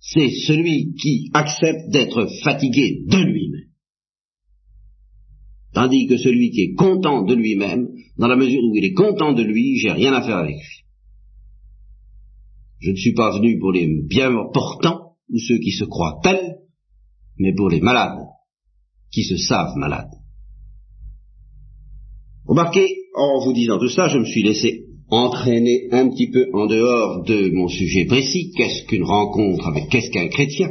[0.00, 3.65] c'est celui qui accepte d'être fatigué de lui-même.
[5.76, 9.34] Tandis que celui qui est content de lui-même, dans la mesure où il est content
[9.34, 10.86] de lui, j'ai rien à faire avec lui.
[12.78, 16.60] Je ne suis pas venu pour les bien portants ou ceux qui se croient tels,
[17.38, 18.24] mais pour les malades,
[19.12, 20.14] qui se savent malades.
[22.46, 26.64] Remarquez, en vous disant tout ça, je me suis laissé entraîner un petit peu en
[26.64, 30.70] dehors de mon sujet précis, qu'est-ce qu'une rencontre avec qu'est-ce qu'un chrétien?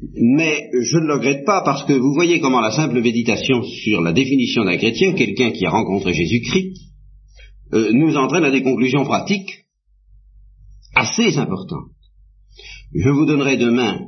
[0.00, 4.00] Mais je ne le regrette pas parce que vous voyez comment la simple méditation sur
[4.00, 6.76] la définition d'un chrétien, quelqu'un qui a rencontré Jésus-Christ,
[7.74, 9.64] euh, nous entraîne à des conclusions pratiques
[10.94, 11.90] assez importantes.
[12.94, 13.98] Je vous donnerai demain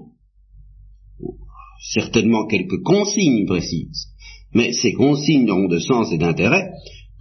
[1.93, 4.07] certainement quelques consignes précises,
[4.55, 6.71] mais ces consignes n'auront de sens et d'intérêt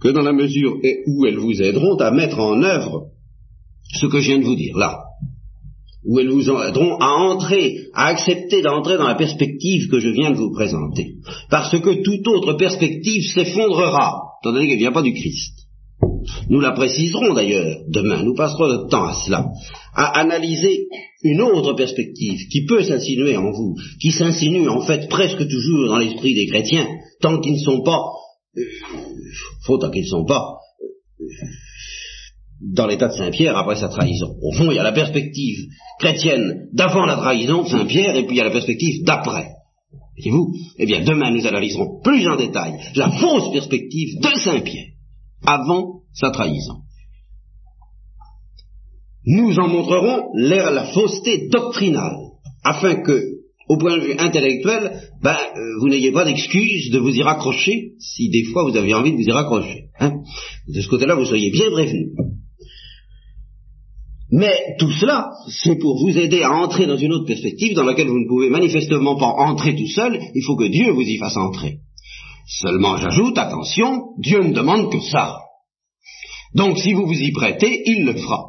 [0.00, 3.10] que dans la mesure où elles vous aideront à mettre en œuvre
[3.92, 5.09] ce que je viens de vous dire là,
[6.04, 10.30] où elles vous aideront à entrer, à accepter d'entrer dans la perspective que je viens
[10.30, 11.16] de vous présenter,
[11.50, 15.66] parce que toute autre perspective s'effondrera, étant donné qu'elle ne vient pas du Christ.
[16.48, 19.46] Nous la préciserons d'ailleurs demain, nous passerons notre temps à cela,
[19.94, 20.86] à analyser
[21.22, 25.98] une autre perspective qui peut s'insinuer en vous, qui s'insinue en fait presque toujours dans
[25.98, 26.86] l'esprit des chrétiens,
[27.20, 28.00] tant qu'ils ne sont pas,
[28.56, 28.62] euh,
[29.64, 30.56] faut tant qu'ils ne sont pas
[31.20, 31.24] euh,
[32.60, 34.36] dans l'état de Saint-Pierre après sa trahison.
[34.42, 35.66] Au fond, il y a la perspective
[35.98, 39.48] chrétienne d'avant la trahison de Saint-Pierre, et puis il y a la perspective d'après.
[40.16, 40.52] Voyez-vous?
[40.78, 44.88] Eh bien, demain, nous analyserons plus en détail la fausse perspective de Saint-Pierre,
[45.46, 46.82] avant sa trahison.
[49.24, 52.16] Nous en montrerons la fausseté doctrinale,
[52.64, 53.22] afin que,
[53.68, 57.92] au point de vue intellectuel, ben, euh, vous n'ayez pas d'excuse de vous y raccrocher,
[57.98, 59.84] si des fois vous avez envie de vous y raccrocher.
[60.00, 60.22] Hein.
[60.66, 62.12] de ce côté-là, vous seriez bien prévenus.
[64.32, 68.08] Mais tout cela, c'est pour vous aider à entrer dans une autre perspective dans laquelle
[68.08, 71.36] vous ne pouvez manifestement pas entrer tout seul, il faut que Dieu vous y fasse
[71.36, 71.78] entrer.
[72.46, 75.38] Seulement, j'ajoute, attention, Dieu ne demande que ça.
[76.54, 78.46] Donc, si vous vous y prêtez, il le fera.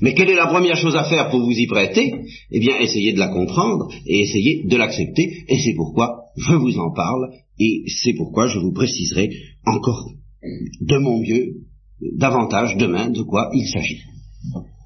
[0.00, 2.12] Mais quelle est la première chose à faire pour vous y prêter?
[2.50, 6.78] Eh bien, essayez de la comprendre et essayez de l'accepter, et c'est pourquoi je vous
[6.78, 9.30] en parle, et c'est pourquoi je vous préciserai
[9.66, 10.10] encore
[10.80, 11.54] de mon mieux
[12.16, 14.00] davantage demain de quoi il s'agit.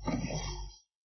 [0.04, 0.51] Thank you.